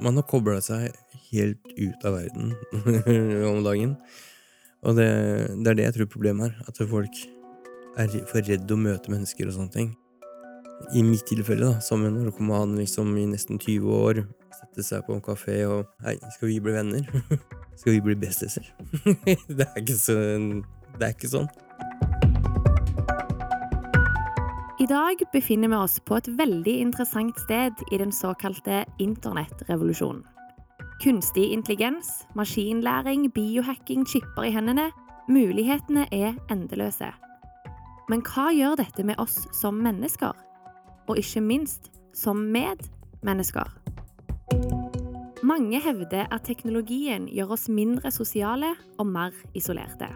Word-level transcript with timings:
Man 0.00 0.16
har 0.16 0.26
kobla 0.30 0.60
seg 0.62 0.92
helt 1.32 1.72
ut 1.76 2.04
av 2.06 2.14
verden 2.14 2.52
om 3.50 3.64
dagen. 3.64 3.96
Og 4.86 4.94
det, 4.98 5.08
det 5.64 5.72
er 5.72 5.78
det 5.78 5.86
jeg 5.88 5.96
tror 5.96 6.10
problemet 6.12 6.52
er. 6.52 6.68
At 6.68 6.78
folk 6.90 7.22
er 7.98 8.12
for 8.30 8.44
redde 8.44 8.76
å 8.76 8.80
møte 8.80 9.12
mennesker 9.12 9.48
og 9.48 9.56
sånne 9.56 9.74
ting. 9.74 9.90
I 10.94 11.02
mitt 11.02 11.24
tilfelle, 11.26 11.72
da, 11.72 11.76
det 11.80 12.34
kommer 12.36 12.60
han 12.60 12.76
liksom 12.76 13.14
i 13.16 13.24
nesten 13.30 13.58
20 13.58 13.92
år, 13.96 14.22
sette 14.58 14.84
seg 14.84 15.06
på 15.06 15.16
en 15.16 15.24
kafé 15.24 15.62
og 15.68 15.88
Hei, 16.04 16.18
skal 16.36 16.50
vi 16.52 16.60
bli 16.60 16.74
venner? 16.76 17.08
skal 17.80 17.96
vi 17.96 18.02
bli 18.04 18.16
besteser? 18.20 18.68
det. 19.48 19.56
Det 19.56 19.66
er 19.72 21.12
ikke 21.16 21.32
sånn. 21.32 21.48
I 24.78 24.86
dag 24.86 25.22
befinner 25.32 25.68
vi 25.68 25.76
oss 25.76 25.94
på 26.04 26.18
et 26.18 26.26
veldig 26.36 26.72
interessant 26.82 27.38
sted 27.40 27.78
i 27.92 27.96
den 27.96 28.10
såkalte 28.12 28.82
internettrevolusjonen. 29.00 30.20
Kunstig 31.00 31.46
intelligens, 31.52 32.26
maskinlæring, 32.36 33.30
biohacking, 33.32 34.04
chipper 34.04 34.44
i 34.44 34.52
hendene. 34.52 34.90
Mulighetene 35.32 36.04
er 36.12 36.36
endeløse. 36.52 37.08
Men 38.12 38.20
hva 38.28 38.50
gjør 38.52 38.76
dette 38.82 39.04
med 39.04 39.16
oss 39.16 39.46
som 39.56 39.80
mennesker? 39.80 40.36
Og 41.08 41.24
ikke 41.24 41.40
minst 41.40 41.88
som 42.12 42.44
medmennesker? 42.52 43.72
Mange 45.40 45.80
hevder 45.80 46.28
at 46.28 46.44
teknologien 46.44 47.30
gjør 47.32 47.56
oss 47.56 47.68
mindre 47.72 48.12
sosiale 48.12 48.74
og 48.98 49.08
mer 49.08 49.32
isolerte. 49.56 50.12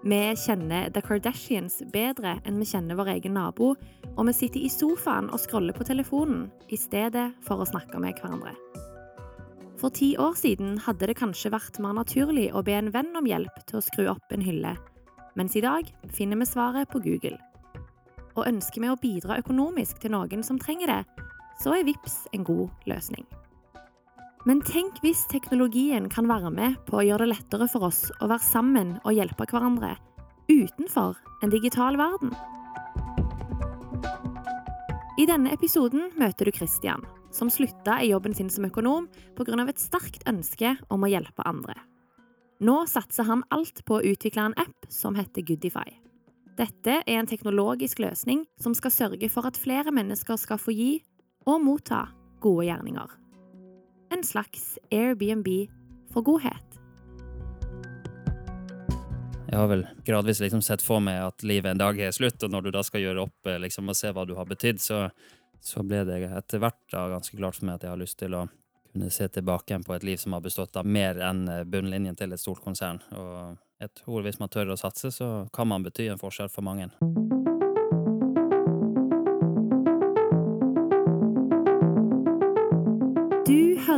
Vi 0.00 0.16
kjenner 0.36 0.88
The 0.94 1.02
Kardashians 1.04 1.82
bedre 1.92 2.38
enn 2.48 2.56
vi 2.56 2.64
kjenner 2.70 2.96
vår 2.96 3.10
egen 3.18 3.34
nabo, 3.36 3.74
og 4.16 4.28
vi 4.30 4.32
sitter 4.32 4.62
i 4.64 4.70
sofaen 4.72 5.28
og 5.28 5.42
scroller 5.42 5.76
på 5.76 5.84
telefonen 5.84 6.46
i 6.72 6.78
stedet 6.80 7.26
for 7.44 7.60
å 7.60 7.66
snakke 7.68 8.00
med 8.00 8.16
hverandre. 8.16 8.54
For 9.76 9.92
ti 9.92 10.14
år 10.16 10.38
siden 10.40 10.78
hadde 10.86 11.10
det 11.10 11.18
kanskje 11.20 11.52
vært 11.52 11.76
mer 11.84 11.98
naturlig 11.98 12.48
å 12.56 12.64
be 12.64 12.78
en 12.78 12.88
venn 12.94 13.12
om 13.16 13.28
hjelp 13.28 13.60
til 13.68 13.76
å 13.76 13.84
skru 13.84 14.08
opp 14.14 14.32
en 14.32 14.44
hylle, 14.44 14.72
mens 15.36 15.56
i 15.56 15.64
dag 15.64 15.92
finner 16.16 16.40
vi 16.40 16.48
svaret 16.48 16.88
på 16.88 17.02
Google. 17.04 17.36
Og 18.38 18.46
ønsker 18.48 18.80
vi 18.80 18.88
å 18.88 18.98
bidra 19.00 19.36
økonomisk 19.42 20.00
til 20.00 20.16
noen 20.16 20.40
som 20.46 20.60
trenger 20.60 20.94
det, 20.94 21.00
så 21.60 21.76
er 21.76 21.84
VIPS 21.84 22.22
en 22.32 22.48
god 22.48 22.88
løsning. 22.88 23.28
Men 24.48 24.62
tenk 24.64 25.02
hvis 25.04 25.26
teknologien 25.28 26.06
kan 26.08 26.28
være 26.28 26.48
med 26.54 26.78
på 26.88 26.96
å 27.00 27.04
gjøre 27.04 27.26
det 27.26 27.34
lettere 27.34 27.66
for 27.68 27.90
oss 27.90 28.06
å 28.24 28.28
være 28.30 28.46
sammen 28.46 28.94
og 29.04 29.12
hjelpe 29.12 29.44
hverandre 29.50 29.98
utenfor 30.48 31.18
en 31.44 31.52
digital 31.52 31.98
verden. 32.00 32.32
I 35.20 35.26
denne 35.28 35.52
episoden 35.52 36.08
møter 36.18 36.48
du 36.48 36.54
Christian, 36.56 37.04
som 37.30 37.52
slutta 37.52 37.98
i 38.00 38.08
jobben 38.14 38.34
sin 38.34 38.48
som 38.50 38.64
økonom 38.64 39.10
pga. 39.36 39.68
et 39.68 39.78
sterkt 39.78 40.24
ønske 40.26 40.76
om 40.88 41.04
å 41.04 41.12
hjelpe 41.12 41.44
andre. 41.44 41.76
Nå 42.60 42.86
satser 42.86 43.24
han 43.24 43.44
alt 43.50 43.84
på 43.84 44.00
å 44.00 44.04
utvikle 44.04 44.40
en 44.40 44.56
app 44.56 44.88
som 44.88 45.14
heter 45.14 45.42
Goodify. 45.42 46.00
Dette 46.56 47.02
er 47.06 47.18
en 47.20 47.26
teknologisk 47.26 47.98
løsning 47.98 48.46
som 48.58 48.74
skal 48.74 48.90
sørge 48.90 49.28
for 49.28 49.46
at 49.46 49.56
flere 49.56 49.92
mennesker 49.92 50.36
skal 50.36 50.58
få 50.58 50.72
gi 50.72 50.92
og 51.46 51.60
motta 51.60 52.08
gode 52.40 52.66
gjerninger 52.68 53.19
en 54.10 54.24
slags 54.24 54.78
Airbnb 54.90 55.48
for 56.12 56.22
godhet. 56.22 56.66
Jeg 59.50 59.58
har 59.58 59.66
vel 59.66 59.86
gradvis 60.06 60.40
liksom 60.40 60.62
sett 60.62 60.82
for 60.82 61.02
meg 61.02 61.18
at 61.24 61.42
livet 61.42 61.72
en 61.72 61.80
dag 61.80 61.98
er 61.98 62.14
slutt, 62.14 62.42
og 62.46 62.52
når 62.52 62.66
du 62.66 62.70
da 62.74 62.84
skal 62.86 63.02
gjøre 63.02 63.24
opp 63.26 63.50
eh, 63.50 63.58
liksom, 63.58 63.90
og 63.90 63.98
se 63.98 64.12
hva 64.14 64.22
du 64.26 64.36
har 64.38 64.46
betydd, 64.46 64.78
så, 64.82 65.00
så, 65.58 65.82
ble 65.82 66.04
det 66.06 66.20
etter 66.28 66.62
hvert 66.62 66.78
da 66.92 67.08
ganske 67.10 67.38
klart 67.38 67.58
for 67.58 67.66
meg 67.66 67.80
at 67.80 67.88
jeg 67.88 67.94
har 67.94 68.02
lyst 68.02 68.18
til 68.22 68.38
å 68.38 68.44
kunne 68.90 69.10
se 69.14 69.26
tilbake 69.30 69.80
på 69.86 69.96
et 69.96 70.06
liv 70.06 70.22
som 70.22 70.34
har 70.34 70.44
bestått 70.44 70.78
av 70.78 70.86
mer 70.86 71.18
enn 71.26 71.48
eh, 71.50 71.66
bunnlinjen 71.66 72.18
til 72.18 72.34
et 72.34 72.42
stort 72.42 72.62
konsern. 72.62 73.02
Og 73.10 73.58
jeg 73.82 73.94
tror 74.02 74.26
hvis 74.26 74.38
man 74.38 74.54
tør 74.54 74.74
å 74.74 74.78
satse, 74.78 75.10
så 75.14 75.32
kan 75.54 75.70
man 75.70 75.86
bety 75.86 76.10
en 76.10 76.22
forskjell 76.22 76.50
for 76.52 76.66
mange. 76.66 76.90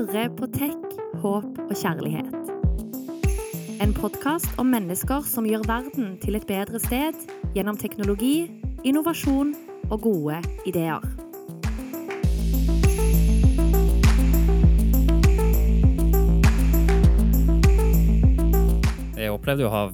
Hører 0.03 0.33
på 0.35 0.47
Tech, 0.51 0.79
håp 1.23 1.59
og 1.63 1.75
kjærlighet. 1.79 2.33
En 3.83 3.93
podkast 3.95 4.51
om 4.59 4.67
mennesker 4.67 5.23
som 5.27 5.47
gjør 5.47 5.63
verden 5.69 6.17
til 6.23 6.35
et 6.35 6.47
bedre 6.49 6.81
sted 6.83 7.15
gjennom 7.55 7.79
teknologi, 7.79 8.51
innovasjon 8.83 9.53
og 9.91 10.01
gode 10.03 10.41
ideer. 10.67 11.07
Jeg 19.15 19.31
opplevde 19.31 19.69
å 19.69 19.73
ha 19.77 19.85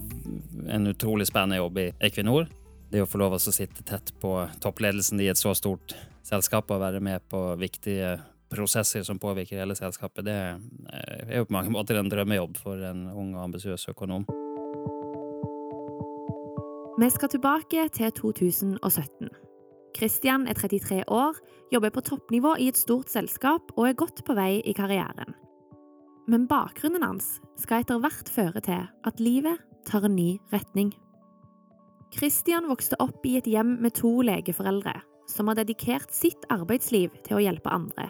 en 0.73 0.89
utrolig 0.89 1.29
spennende 1.29 1.61
jobb 1.61 1.77
i 1.83 1.87
Equinor. 2.09 2.49
Det 2.89 3.05
å 3.05 3.09
få 3.09 3.21
lov 3.21 3.37
å 3.37 3.43
sitte 3.43 3.85
tett 3.85 4.09
på 4.21 4.33
toppledelsen 4.63 5.21
i 5.21 5.29
et 5.29 5.37
så 5.37 5.53
stort 5.53 5.93
selskap 6.25 6.71
og 6.73 6.81
være 6.81 7.03
med 7.03 7.21
på 7.29 7.45
viktige 7.61 8.17
prosesser 8.49 9.03
som 9.07 9.19
påvirker 9.21 9.61
hele 9.61 9.75
selskapet, 9.77 10.25
det 10.25 10.35
er 10.35 11.37
jo 11.37 11.47
på 11.47 11.55
mange 11.55 11.73
måter 11.77 11.99
en 11.99 12.11
drømmejobb 12.11 12.57
for 12.59 12.81
en 12.91 13.07
ung 13.11 13.35
og 13.35 13.49
ambisiøs 13.49 13.89
økonom. 13.93 14.27
Vi 16.99 17.07
skal 17.15 17.31
tilbake 17.31 17.85
til 17.95 18.11
2017. 18.11 19.29
Christian 19.95 20.47
er 20.47 20.57
33 20.57 21.03
år, 21.07 21.37
jobber 21.71 21.93
på 21.95 22.03
toppnivå 22.03 22.57
i 22.59 22.67
et 22.69 22.77
stort 22.77 23.09
selskap 23.09 23.71
og 23.77 23.87
er 23.87 23.97
godt 23.97 24.25
på 24.27 24.35
vei 24.35 24.59
i 24.67 24.73
karrieren. 24.75 25.31
Men 26.29 26.45
bakgrunnen 26.49 27.05
hans 27.05 27.37
skal 27.57 27.85
etter 27.85 28.01
hvert 28.03 28.29
føre 28.29 28.61
til 28.61 28.83
at 28.85 29.23
livet 29.23 29.63
tar 29.87 30.05
en 30.05 30.17
ny 30.17 30.35
retning. 30.53 30.91
Christian 32.13 32.67
vokste 32.69 32.99
opp 33.01 33.25
i 33.25 33.37
et 33.39 33.47
hjem 33.49 33.77
med 33.81 33.95
to 33.97 34.11
legeforeldre 34.25 34.97
som 35.29 35.49
har 35.49 35.59
dedikert 35.61 36.11
sitt 36.13 36.45
arbeidsliv 36.51 37.13
til 37.25 37.37
å 37.37 37.43
hjelpe 37.43 37.71
andre, 37.73 38.09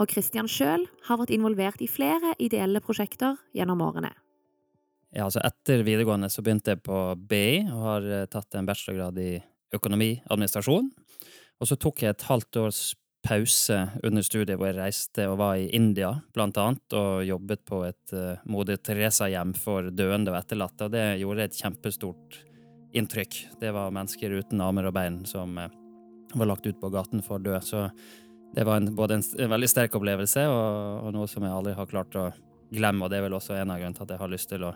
og 0.00 0.08
Christian 0.08 0.48
sjøl 0.48 0.86
har 1.06 1.20
vært 1.20 1.32
involvert 1.34 1.82
i 1.84 1.88
flere 1.90 2.32
ideelle 2.40 2.80
prosjekter 2.84 3.36
gjennom 3.56 3.82
årene. 3.84 4.12
Ja, 5.10 5.26
altså 5.26 5.42
Etter 5.42 5.82
videregående 5.84 6.30
så 6.30 6.42
begynte 6.46 6.76
jeg 6.76 6.84
på 6.86 6.98
BI 7.28 7.66
og 7.66 7.82
har 7.84 8.06
eh, 8.06 8.28
tatt 8.30 8.54
en 8.56 8.68
bachelorgrad 8.68 9.18
i 9.18 9.32
økonomiadministrasjon. 9.74 10.88
Og 11.60 11.68
så 11.68 11.76
tok 11.76 12.04
jeg 12.04 12.14
et 12.14 12.26
halvt 12.30 12.60
års 12.62 12.82
pause 13.26 13.76
under 14.06 14.24
studiet 14.24 14.56
hvor 14.56 14.70
jeg 14.70 14.78
reiste 14.78 15.26
og 15.28 15.40
var 15.42 15.58
i 15.60 15.68
India, 15.76 16.14
blant 16.32 16.56
annet, 16.56 16.96
og 16.96 17.26
jobbet 17.26 17.66
på 17.68 17.82
et 17.84 18.14
uh, 18.16 18.40
Moder 18.48 18.80
Teresa-hjem 18.80 19.52
for 19.58 19.90
døende 19.92 20.32
og 20.32 20.38
etterlatte, 20.38 20.86
og 20.86 20.94
det 20.94 21.04
gjorde 21.20 21.44
et 21.44 21.58
kjempestort 21.58 22.38
inntrykk. 22.96 23.36
Det 23.60 23.74
var 23.76 23.92
mennesker 23.92 24.38
uten 24.40 24.64
armer 24.64 24.88
og 24.88 24.96
bein 24.96 25.20
som 25.28 25.58
uh, 25.60 25.68
var 26.32 26.48
lagt 26.48 26.66
ut 26.66 26.80
på 26.80 26.90
gaten 26.94 27.20
for 27.26 27.36
å 27.36 27.44
dø. 27.44 27.58
Så 27.60 27.88
det 28.54 28.64
var 28.64 28.76
en, 28.76 28.94
både 28.94 29.14
en, 29.14 29.22
en, 29.38 29.50
veldig 29.50 29.68
sterk 29.70 29.94
opplevelse 29.94 30.42
og, 30.50 31.04
og, 31.06 31.10
noe 31.14 31.28
som 31.30 31.44
jeg 31.46 31.54
aldri 31.54 31.74
har 31.78 31.90
klart 31.90 32.16
å 32.18 32.30
glemme. 32.74 33.04
Og 33.04 33.12
det 33.12 33.20
er 33.20 33.26
vel 33.28 33.36
også 33.38 33.54
en 33.54 33.70
av 33.70 33.78
grunnene 33.78 33.98
til 33.98 34.06
at 34.08 34.14
jeg 34.14 34.22
har 34.22 34.32
lyst 34.32 34.50
til 34.50 34.66
å 34.66 34.72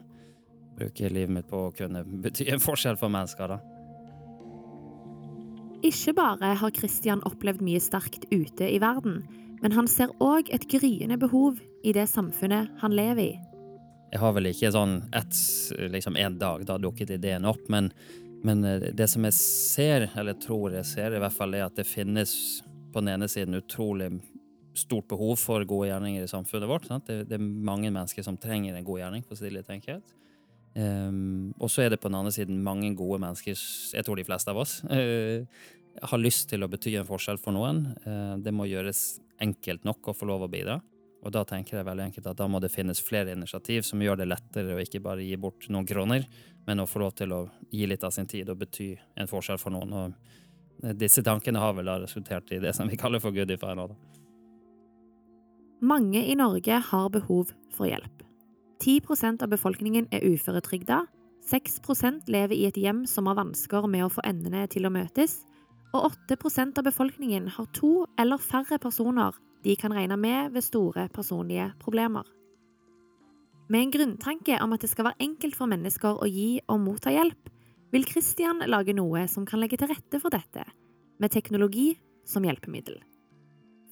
bruke 0.79 1.11
livet 1.11 1.35
mitt 1.35 1.49
på 1.51 1.69
å 1.69 1.73
kunne 1.75 2.05
bety 2.05 2.47
en 2.55 2.63
forskjell 2.63 2.99
for 3.01 3.13
mennesker. 3.13 3.55
da. 3.55 3.59
Ikke 5.85 6.15
bare 6.17 6.55
har 6.61 6.77
Christian 6.77 7.23
opplevd 7.29 7.63
mye 7.65 7.83
sterkt 7.83 8.25
ute 8.31 8.69
i 8.71 8.79
verden, 8.83 9.25
men 9.63 9.75
han 9.77 9.89
ser 9.91 10.13
òg 10.23 10.49
et 10.55 10.67
gryende 10.71 11.19
behov 11.21 11.59
i 11.85 11.93
det 11.93 12.07
samfunnet 12.11 12.71
han 12.81 12.95
lever 12.97 13.25
i. 13.25 13.35
Jeg 14.15 14.23
har 14.23 14.35
vel 14.37 14.49
ikke 14.49 14.71
sånn 14.71 15.01
ett, 15.17 15.35
liksom 15.91 16.17
en 16.17 16.39
dag 16.39 16.63
da 16.69 16.79
dukket 16.79 17.11
ideen 17.17 17.45
opp, 17.51 17.67
men, 17.73 17.91
men 18.47 18.63
eh, 18.65 18.93
det 18.95 19.09
som 19.11 19.27
jeg 19.27 19.35
ser, 19.37 20.07
eller 20.15 20.39
tror 20.39 20.77
jeg 20.79 20.87
ser, 20.87 21.17
i 21.17 21.23
hvert 21.23 21.35
fall 21.35 21.57
er 21.59 21.67
at 21.67 21.75
det 21.77 21.87
finnes 21.89 22.63
på 22.95 23.03
den 23.03 23.13
ene 23.17 23.29
siden 23.31 23.59
utrolig 23.59 24.13
stort 24.79 25.09
behov 25.11 25.37
for 25.39 25.65
gode 25.69 25.89
gjerninger 25.91 26.25
i 26.25 26.31
samfunnet 26.31 26.71
vårt. 26.71 26.89
Det, 27.07 27.25
det, 27.31 27.39
er 27.39 27.43
mange 27.71 27.91
mennesker 27.91 28.27
som 28.27 28.39
trenger 28.41 28.75
en 28.75 28.87
god 28.87 29.03
gjerning, 29.03 29.27
for 29.27 29.37
å 29.37 29.43
si. 29.43 29.99
Um, 30.75 31.53
og 31.63 31.71
så 31.71 31.85
er 31.85 31.93
det 31.93 32.01
på 32.03 32.11
den 32.11 32.19
andre 32.19 32.33
siden 32.35 32.63
mange 32.67 32.91
gode 32.99 33.21
mennesker, 33.23 33.55
jeg 33.95 34.07
tror 34.07 34.19
de 34.19 34.27
fleste 34.27 34.51
av 34.51 34.59
oss, 34.59 34.81
uh, 34.91 35.47
har 36.03 36.19
lyst 36.19 36.49
til 36.51 36.67
å 36.67 36.71
bety 36.71 36.97
en 36.99 37.07
forskjell 37.07 37.39
for 37.39 37.55
noen. 37.55 37.85
Uh, 38.03 38.35
det 38.43 38.55
må 38.55 38.67
gjøres 38.67 39.21
enkelt 39.45 39.87
nok 39.87 40.11
å 40.11 40.17
få 40.17 40.27
lov 40.31 40.47
å 40.47 40.51
bidra. 40.51 40.81
Og 41.25 41.33
da 41.33 41.45
tenker 41.49 41.79
jeg 41.79 41.87
veldig 41.87 42.09
enkelt 42.11 42.27
at 42.29 42.37
da 42.37 42.49
må 42.51 42.61
det 42.61 42.73
finnes 42.73 43.01
flere 43.01 43.33
initiativ 43.33 43.87
som 43.87 44.03
gjør 44.03 44.21
det 44.21 44.29
lettere 44.29 44.75
å 44.75 44.83
ikke 44.83 45.01
bare 45.05 45.25
gi 45.25 45.39
bort 45.41 45.71
noen 45.73 45.87
kroner, 45.89 46.27
men 46.67 46.83
å 46.83 46.89
få 46.89 47.01
lov 47.01 47.15
til 47.17 47.33
å 47.33 47.45
gi 47.73 47.87
litt 47.89 48.05
av 48.05 48.13
sin 48.13 48.29
tid 48.29 48.51
og 48.53 48.59
bety 48.61 48.91
en 49.21 49.31
forskjell 49.31 49.61
for 49.61 49.73
noen. 49.73 49.95
Og 49.95 50.44
disse 50.93 51.23
tankene 51.25 51.63
har 51.63 51.75
vel 51.77 51.89
da 51.89 51.97
resultert 52.03 52.53
i 52.53 52.61
det 52.63 52.75
som 52.77 52.91
vi 52.91 52.99
kaller 53.01 53.23
for 53.23 53.35
Goodify 53.35 53.73
nå, 53.77 53.89
da. 53.93 53.97
Mange 55.85 56.23
i 56.25 56.37
Norge 56.39 56.79
har 56.91 57.11
behov 57.13 57.51
for 57.75 57.89
hjelp. 57.89 58.23
10% 58.85 59.43
av 59.45 59.51
befolkningen 59.53 60.07
er 60.13 60.25
uføretrygda, 60.25 61.05
6% 61.45 62.31
lever 62.33 62.57
i 62.57 62.67
et 62.69 62.79
hjem 62.81 63.05
som 63.09 63.29
har 63.29 63.37
vansker 63.37 63.89
med 63.91 64.07
å 64.07 64.13
få 64.13 64.25
endene 64.25 64.65
til 64.73 64.89
å 64.89 64.93
møtes, 64.93 65.43
og 65.95 66.11
8% 66.29 66.81
av 66.81 66.87
befolkningen 66.89 67.51
har 67.57 67.69
to 67.77 68.07
eller 68.19 68.41
færre 68.41 68.81
personer 68.83 69.37
de 69.65 69.77
kan 69.81 69.93
regne 69.95 70.17
med 70.21 70.53
ved 70.53 70.65
store 70.65 71.09
personlige 71.13 71.71
problemer. 71.81 72.25
Med 73.69 73.81
en 73.81 73.93
grunntanke 73.95 74.59
om 74.61 74.75
at 74.77 74.83
det 74.85 74.91
skal 74.93 75.09
være 75.09 75.25
enkelt 75.25 75.57
for 75.57 75.71
mennesker 75.71 76.21
å 76.21 76.29
gi 76.29 76.59
og 76.69 76.83
motta 76.85 77.13
hjelp, 77.15 77.49
vil 77.95 78.07
Christian 78.11 78.65
lage 78.67 78.95
noe 78.97 79.23
som 79.31 79.47
kan 79.47 79.61
legge 79.63 79.79
til 79.79 79.91
rette 79.93 80.19
for 80.19 80.35
dette, 80.35 80.65
med 81.23 81.31
teknologi 81.31 81.93
som 82.27 82.43
hjelpemiddel. 82.47 82.99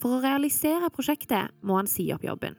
For 0.02 0.16
å 0.16 0.22
realisere 0.24 0.90
prosjektet 0.90 1.52
må 1.62 1.76
han 1.78 1.90
si 1.90 2.08
opp 2.10 2.24
jobben. 2.26 2.56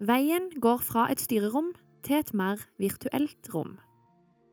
Veien 0.00 0.48
går 0.60 0.80
fra 0.84 1.10
et 1.12 1.20
styrerom 1.20 1.74
til 2.06 2.20
et 2.22 2.32
mer 2.36 2.62
virtuelt 2.80 3.50
rom. 3.52 3.76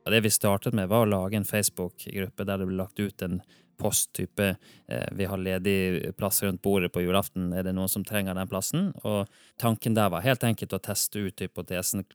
Det 0.04 0.20
vi 0.26 0.32
startet 0.36 0.76
med, 0.76 0.90
var 0.92 1.06
å 1.06 1.10
lage 1.10 1.40
en 1.40 1.48
Facebook-gruppe 1.48 2.44
der 2.44 2.60
det 2.60 2.68
ble 2.68 2.80
lagt 2.82 3.00
ut 3.00 3.24
en 3.24 3.40
posttype 3.80 4.50
eh, 4.88 5.08
Vi 5.18 5.25
har 5.25 5.38
ledig 5.38 6.16
plass 6.18 6.44
rundt 6.44 6.62
bordet 6.62 6.92
på 6.94 7.04
julaften, 7.04 7.52
er 7.54 7.66
det 7.68 7.75
noen 7.75 7.92
som 7.92 8.06
trenger 8.08 8.38
den 8.38 8.50
plassen? 8.50 8.92
Og 9.04 9.30
tanken 9.62 9.98
der 9.98 10.12
var 10.14 10.25
helt 10.25 10.44
enkelt 10.44 10.75
å 10.75 10.81
teste 10.84 11.25
ut 11.28 11.46
hypotesen. 11.46 12.06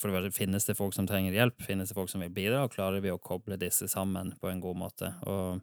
For 0.00 0.20
det 0.22 0.34
finnes 0.36 0.68
det 0.68 0.78
folk 0.78 0.94
som 0.96 1.08
trenger 1.08 1.36
hjelp? 1.36 1.62
Finnes 1.66 1.90
det 1.90 1.98
folk 1.98 2.12
som 2.12 2.24
vil 2.24 2.34
bidra? 2.34 2.64
Og 2.64 2.76
klarer 2.76 3.04
vi 3.04 3.14
å 3.14 3.22
koble 3.22 3.58
disse 3.60 3.88
sammen 3.92 4.34
på 4.40 4.50
en 4.50 4.62
god 4.62 4.82
måte? 4.86 5.12
Og 5.26 5.60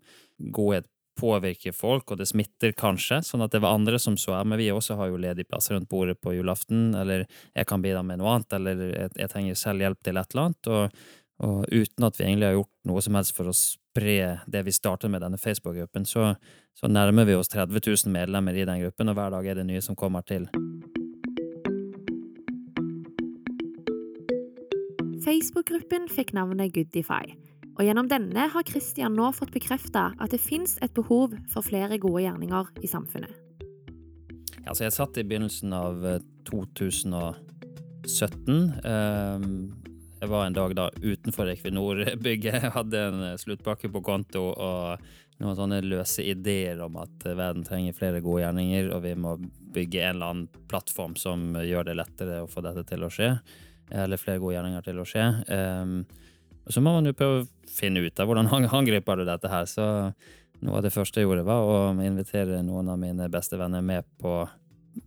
godhet 0.53 0.89
påvirker 1.19 1.73
folk, 1.75 2.11
og 2.11 2.19
det 2.19 2.27
smitter 2.29 2.73
kanskje, 2.77 3.19
sånn 3.25 3.43
at 3.45 3.53
det 3.53 3.61
var 3.63 3.75
andre 3.77 3.99
som 4.01 4.15
så 4.19 4.33
her, 4.37 4.47
men 4.49 4.59
vi 4.59 4.71
også 4.73 4.97
har 4.97 5.11
jo 5.11 5.19
ledig 5.21 5.45
plass 5.49 5.69
rundt 5.71 5.89
bordet 5.91 6.17
på 6.21 6.33
julaften, 6.33 6.93
eller 6.97 7.27
jeg 7.53 7.69
kan 7.69 7.83
bidra 7.83 8.01
med 8.05 8.21
noe 8.21 8.37
annet, 8.37 8.55
eller 8.57 8.81
jeg, 8.89 9.11
jeg 9.21 9.33
trenger 9.33 9.59
selv 9.59 9.85
hjelp 9.85 10.01
til 10.01 10.19
et 10.19 10.33
eller 10.33 10.47
annet, 10.47 10.71
og 10.73 11.03
og 11.41 11.65
uten 11.71 12.05
at 12.05 12.19
vi 12.19 12.25
egentlig 12.27 12.47
har 12.47 12.57
gjort 12.59 12.73
noe 12.89 13.01
som 13.01 13.15
helst 13.17 13.33
for 13.35 13.49
å 13.49 13.55
spre 13.57 14.39
det 14.49 14.61
vi 14.67 14.73
startet 14.75 15.11
med 15.11 15.23
denne 15.23 15.39
Facebook-gruppen, 15.41 16.05
så, 16.05 16.35
så, 16.77 16.87
nærmer 16.87 17.25
vi 17.25 17.35
oss 17.35 17.49
30 17.51 17.81
000 17.81 18.13
medlemmer 18.13 18.53
i 18.55 18.65
den 18.69 18.83
gruppen, 18.85 19.09
og 19.09 19.17
hver 19.17 19.33
dag 19.33 19.47
er 19.47 19.55
det 19.59 19.67
nye 19.67 19.81
som 19.83 19.97
kommer 19.97 20.21
til. 20.27 20.47
Facebook-gruppen 25.23 26.09
fikk 26.11 26.33
navnet 26.37 26.73
Goodify, 26.75 27.25
og 27.73 27.85
gjennom 27.87 28.09
denne 28.11 28.49
har 28.53 28.67
Christian 28.69 29.15
nå 29.17 29.31
fått 29.33 29.53
bekrefta 29.55 30.11
at 30.21 30.31
det 30.35 30.41
fins 30.43 30.77
et 30.85 30.93
behov 30.93 31.33
for 31.49 31.65
flere 31.65 31.97
gode 32.01 32.21
gjerninger 32.27 32.65
i 32.83 32.87
samfunnet. 32.91 33.33
Ja, 34.63 34.71
altså 34.71 34.85
jeg 34.85 34.95
satt 34.95 35.17
i 35.19 35.25
begynnelsen 35.27 35.73
av 35.75 36.05
2017. 36.47 37.33
Eh, 38.83 39.39
jeg 40.23 40.31
var 40.31 40.45
en 40.47 40.55
dag 40.55 40.71
da 40.77 40.87
utenfor 41.01 41.51
Equinor-bygget, 41.51 42.69
hadde 42.77 43.01
en 43.09 43.23
eh, 43.27 43.37
sluttpakke 43.39 43.91
på 43.91 44.01
konto 44.05 44.45
og 44.53 45.03
noen 45.41 45.57
sånne 45.57 45.81
løse 45.83 46.23
ideer 46.23 46.79
om 46.85 46.95
at 47.01 47.25
eh, 47.27 47.35
verden 47.35 47.65
trenger 47.67 47.97
flere 47.97 48.21
gode 48.23 48.45
gjerninger, 48.45 48.91
og 48.95 49.03
vi 49.03 49.13
må 49.19 49.35
bygge 49.75 50.03
en 50.03 50.15
eller 50.15 50.31
annen 50.31 50.63
plattform 50.71 51.17
som 51.19 51.57
gjør 51.59 51.89
det 51.89 51.97
lettere 51.99 52.43
å 52.43 52.49
få 52.49 52.63
dette 52.63 52.85
til 52.87 53.03
å 53.03 53.11
skje. 53.11 53.33
Eller 53.91 54.21
flere 54.21 54.39
gode 54.39 54.55
gjerninger 54.55 54.85
til 54.85 55.01
å 55.01 55.05
skje. 55.05 55.25
Um, 55.51 55.97
så 56.71 56.81
må 56.81 56.93
man 56.95 57.05
jo 57.09 57.13
prøve 57.17 57.41
å 57.41 57.47
finne 57.67 58.05
ut 58.05 58.21
av 58.21 58.29
hvordan 58.29 58.47
han 58.53 58.69
angriper 58.71 59.19
du 59.19 59.27
dette 59.27 59.51
her. 59.51 59.67
Så 59.69 59.85
noe 60.63 60.79
av 60.79 60.85
det 60.85 60.93
første 60.95 61.19
jeg 61.19 61.27
gjorde, 61.27 61.43
var 61.49 61.67
å 61.67 61.79
invitere 62.05 62.63
noen 62.63 62.93
av 62.93 63.01
mine 63.01 63.27
beste 63.33 63.59
venner 63.59 63.83
med 63.83 64.07
på, 64.23 64.39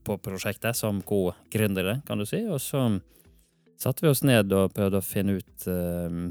på 0.04 0.20
prosjektet 0.20 0.76
som 0.76 1.00
co-gründere, 1.06 2.02
kan 2.04 2.20
du 2.20 2.28
si. 2.28 2.44
Og 2.50 2.60
så 2.60 2.84
satte 3.78 4.05
vi 4.05 4.11
oss 4.11 4.25
ned 4.26 4.52
og 4.56 4.75
prøvde 4.76 5.00
å 5.00 5.05
finne 5.05 5.38
ut 5.40 5.67
uh, 5.70 6.28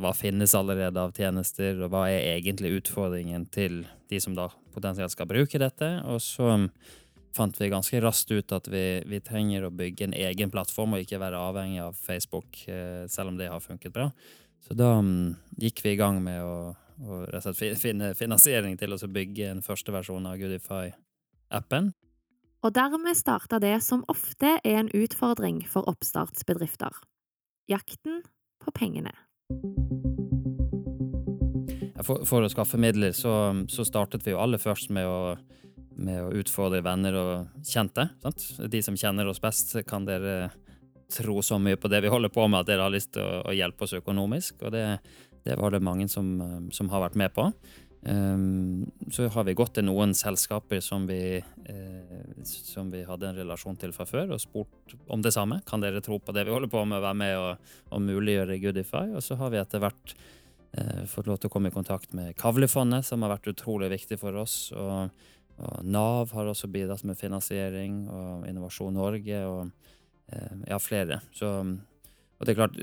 hva 0.00 0.12
finnes 0.16 0.54
allerede 0.56 1.00
av 1.00 1.12
tjenester, 1.16 1.76
og 1.84 1.92
hva 1.92 2.06
er 2.08 2.36
egentlig 2.36 2.78
utfordringen 2.78 3.44
til 3.52 3.82
de 4.10 4.20
som 4.22 4.36
da 4.36 4.48
potensielt 4.74 5.12
skal 5.12 5.28
bruke 5.28 5.60
dette. 5.60 5.90
Og 6.08 6.22
så 6.24 6.54
fant 7.36 7.60
vi 7.60 7.68
ganske 7.68 8.00
raskt 8.00 8.32
ut 8.32 8.54
at 8.56 8.70
vi, 8.72 9.02
vi 9.04 9.20
trenger 9.20 9.66
å 9.66 9.74
bygge 9.74 10.08
en 10.08 10.16
egen 10.16 10.52
plattform 10.52 10.96
og 10.96 11.04
ikke 11.04 11.20
være 11.20 11.42
avhengig 11.50 11.82
av 11.84 12.00
Facebook, 12.00 12.62
uh, 12.70 13.04
selv 13.12 13.34
om 13.34 13.40
det 13.40 13.52
har 13.52 13.64
funket 13.64 13.94
bra. 13.94 14.10
Så 14.66 14.74
da 14.74 14.96
um, 14.98 15.36
gikk 15.60 15.84
vi 15.84 15.94
i 15.94 16.00
gang 16.00 16.18
med 16.24 16.40
å, 16.42 16.72
å 17.06 17.52
finne 17.54 18.14
finansiering 18.18 18.74
til 18.80 18.96
å 18.96 18.98
bygge 19.06 19.52
en 19.52 19.62
første 19.62 19.94
versjon 19.94 20.26
av 20.26 20.40
Goodify-appen. 20.40 21.92
Og 22.66 22.72
dermed 22.74 23.14
starta 23.14 23.60
det 23.62 23.76
som 23.86 24.00
ofte 24.10 24.56
er 24.66 24.80
en 24.80 24.88
utfordring 24.90 25.60
for 25.70 25.86
oppstartsbedrifter– 25.86 26.96
jakten 27.70 28.24
på 28.62 28.72
pengene. 28.74 29.12
For, 32.02 32.24
for 32.26 32.42
å 32.42 32.50
skaffe 32.50 32.80
midler 32.82 33.14
så, 33.14 33.54
så, 33.70 33.86
startet 33.86 34.26
vi 34.26 34.34
jo 34.34 34.40
aller 34.42 34.58
først 34.58 34.90
med 34.94 35.06
å, 35.06 35.36
med 35.94 36.24
å 36.24 36.32
utfordre 36.42 36.82
venner 36.82 37.20
og 37.20 37.62
kjente. 37.62 38.08
Sant? 38.24 38.48
De 38.58 38.82
som 38.82 38.98
kjenner 38.98 39.30
oss 39.30 39.42
best, 39.42 39.76
kan 39.86 40.06
dere 40.08 40.50
tro 41.14 41.38
så 41.46 41.60
mye 41.62 41.78
på 41.78 41.90
det 41.92 42.02
vi 42.02 42.10
holder 42.10 42.34
på 42.34 42.48
med 42.50 42.64
at 42.64 42.72
dere 42.72 42.88
har 42.88 42.94
lyst 42.94 43.14
til 43.14 43.22
å, 43.22 43.44
å 43.46 43.54
hjelpe 43.54 43.86
oss 43.86 43.94
økonomisk. 43.94 44.58
Og 44.66 44.74
det, 44.74 44.88
det 45.46 45.54
var 45.62 45.70
det 45.70 45.84
mange 45.86 46.10
som, 46.10 46.34
som 46.74 46.90
har 46.90 47.06
vært 47.06 47.18
med 47.22 47.34
på. 47.34 47.46
Um, 48.08 48.90
så 49.10 49.26
har 49.28 49.44
vi 49.48 49.54
gått 49.58 49.72
til 49.74 49.86
noen 49.88 50.12
selskaper 50.14 50.78
som 50.84 51.08
vi, 51.08 51.38
eh, 51.42 52.42
som 52.44 52.90
vi 52.92 53.00
hadde 53.06 53.26
en 53.26 53.38
relasjon 53.40 53.78
til 53.80 53.90
fra 53.96 54.06
før, 54.06 54.36
og 54.36 54.42
spurt 54.42 54.94
om 55.10 55.24
det 55.24 55.32
samme. 55.34 55.58
Kan 55.66 55.82
dere 55.82 56.02
tro 56.04 56.20
på 56.22 56.34
det 56.34 56.44
vi 56.46 56.54
holder 56.54 56.70
på 56.70 56.84
med, 56.86 57.00
å 57.00 57.06
være 57.06 57.18
med 57.18 57.34
og, 57.40 57.72
og 57.90 58.04
muliggjøre 58.06 58.60
Goodify? 58.62 59.08
Og 59.10 59.24
så 59.26 59.38
har 59.40 59.50
vi 59.50 59.58
etter 59.58 59.82
hvert 59.82 60.14
eh, 60.14 61.02
fått 61.10 61.26
lov 61.26 61.40
til 61.42 61.50
å 61.50 61.54
komme 61.56 61.72
i 61.72 61.74
kontakt 61.74 62.14
med 62.14 62.36
Kavlefondet, 62.38 63.08
som 63.08 63.26
har 63.26 63.34
vært 63.34 63.50
utrolig 63.56 63.90
viktig 63.96 64.20
for 64.22 64.38
oss. 64.38 64.70
Og, 64.76 65.26
og 65.58 65.82
Nav 65.82 66.30
har 66.36 66.52
også 66.52 66.70
bidratt 66.70 67.02
med 67.08 67.18
finansiering, 67.18 68.04
og 68.06 68.46
Innovasjon 68.46 68.94
Norge, 68.94 69.42
og 69.50 69.66
eh, 70.30 70.62
ja, 70.70 70.78
flere. 70.78 71.24
Så 71.34 71.56
og 72.36 72.44
det 72.44 72.52
er 72.52 72.58
klart, 72.58 72.76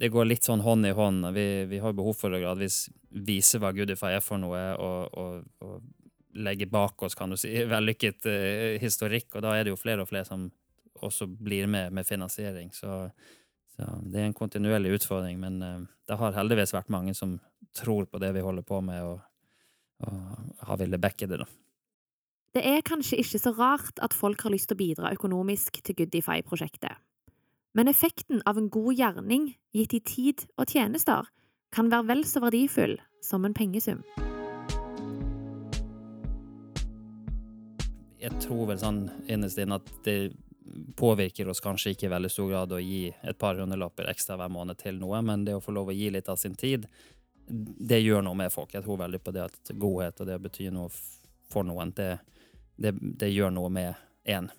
det 0.00 0.10
går 0.12 0.28
litt 0.28 0.44
sånn 0.44 0.60
hånd 0.60 0.84
i 0.84 0.92
hånd. 0.96 1.24
Vi, 1.32 1.46
vi 1.70 1.78
har 1.80 1.96
behov 1.96 2.18
for 2.20 2.36
å 2.36 2.40
gradvis 2.42 2.82
vise 3.08 3.60
hva 3.60 3.72
Goodify 3.72 4.12
er 4.18 4.24
for 4.24 4.40
noe, 4.42 4.60
og, 4.76 5.16
og, 5.16 5.46
og 5.64 6.36
legge 6.36 6.68
bak 6.70 7.00
oss, 7.06 7.16
kan 7.16 7.32
du 7.32 7.38
si, 7.40 7.52
vellykket 7.74 8.28
uh, 8.28 8.76
historikk. 8.82 9.32
Og 9.34 9.46
da 9.46 9.56
er 9.56 9.64
det 9.64 9.72
jo 9.72 9.80
flere 9.80 10.04
og 10.04 10.10
flere 10.10 10.28
som 10.28 10.50
også 11.00 11.30
blir 11.32 11.70
med 11.70 11.96
med 11.96 12.04
finansiering. 12.04 12.74
Så, 12.76 13.06
så 13.72 13.88
det 14.04 14.20
er 14.20 14.28
en 14.28 14.36
kontinuerlig 14.36 14.98
utfordring. 14.98 15.40
Men 15.40 15.62
uh, 15.64 15.80
det 16.04 16.20
har 16.20 16.36
heldigvis 16.36 16.76
vært 16.76 16.92
mange 16.92 17.16
som 17.16 17.38
tror 17.76 18.04
på 18.04 18.20
det 18.20 18.34
vi 18.36 18.44
holder 18.44 18.68
på 18.68 18.82
med, 18.84 19.00
og, 19.00 19.24
og 20.04 20.64
har 20.68 20.80
villet 20.82 21.00
backe 21.00 21.30
det, 21.30 21.40
da. 21.40 21.48
Det 22.50 22.66
er 22.66 22.82
kanskje 22.82 23.20
ikke 23.22 23.38
så 23.38 23.52
rart 23.54 24.00
at 24.02 24.12
folk 24.16 24.42
har 24.42 24.52
lyst 24.52 24.68
til 24.68 24.76
å 24.76 24.80
bidra 24.82 25.12
økonomisk 25.14 25.78
til 25.86 25.96
Goodify-prosjektet. 26.02 26.98
Men 27.72 27.88
effekten 27.88 28.42
av 28.44 28.58
en 28.58 28.68
god 28.68 28.94
gjerning 28.94 29.58
gitt 29.72 29.94
i 29.94 30.00
tid 30.00 30.42
og 30.58 30.72
tjenester 30.72 31.28
kan 31.70 31.90
være 31.92 32.08
vel 32.08 32.24
så 32.26 32.42
verdifull 32.42 32.96
som 33.22 33.44
en 33.46 33.54
pengesum. 33.54 34.00
Jeg 38.20 38.34
tror 38.42 38.66
vel 38.72 38.80
sånn 38.80 39.04
innerst 39.30 39.60
inne 39.62 39.78
at 39.78 39.92
det 40.04 40.32
påvirker 40.98 41.48
oss 41.48 41.62
kanskje 41.62 41.94
ikke 41.94 42.08
i 42.08 42.12
veldig 42.12 42.30
stor 42.30 42.50
grad 42.50 42.74
å 42.74 42.80
gi 42.82 43.04
et 43.08 43.38
par 43.38 43.58
hundrelapper 43.58 44.10
ekstra 44.10 44.36
hver 44.38 44.50
måned 44.52 44.78
til 44.82 44.98
noe, 44.98 45.22
men 45.22 45.46
det 45.46 45.54
å 45.56 45.62
få 45.62 45.74
lov 45.74 45.92
å 45.92 45.96
gi 45.96 46.10
litt 46.10 46.28
av 46.28 46.38
sin 46.42 46.58
tid, 46.58 46.88
det 47.46 48.00
gjør 48.02 48.26
noe 48.26 48.38
med 48.38 48.52
folk. 48.52 48.74
Jeg 48.74 48.84
tror 48.84 48.98
veldig 49.00 49.22
på 49.22 49.34
det 49.34 49.46
at 49.46 49.72
godhet 49.78 50.20
og 50.20 50.28
det 50.28 50.36
å 50.38 50.42
bety 50.42 50.68
noe 50.74 50.90
for 51.50 51.66
noen, 51.66 51.94
det, 51.94 52.16
det, 52.76 52.92
det 52.98 53.30
gjør 53.30 53.54
noe 53.54 53.70
med 53.78 53.94
én. 54.26 54.50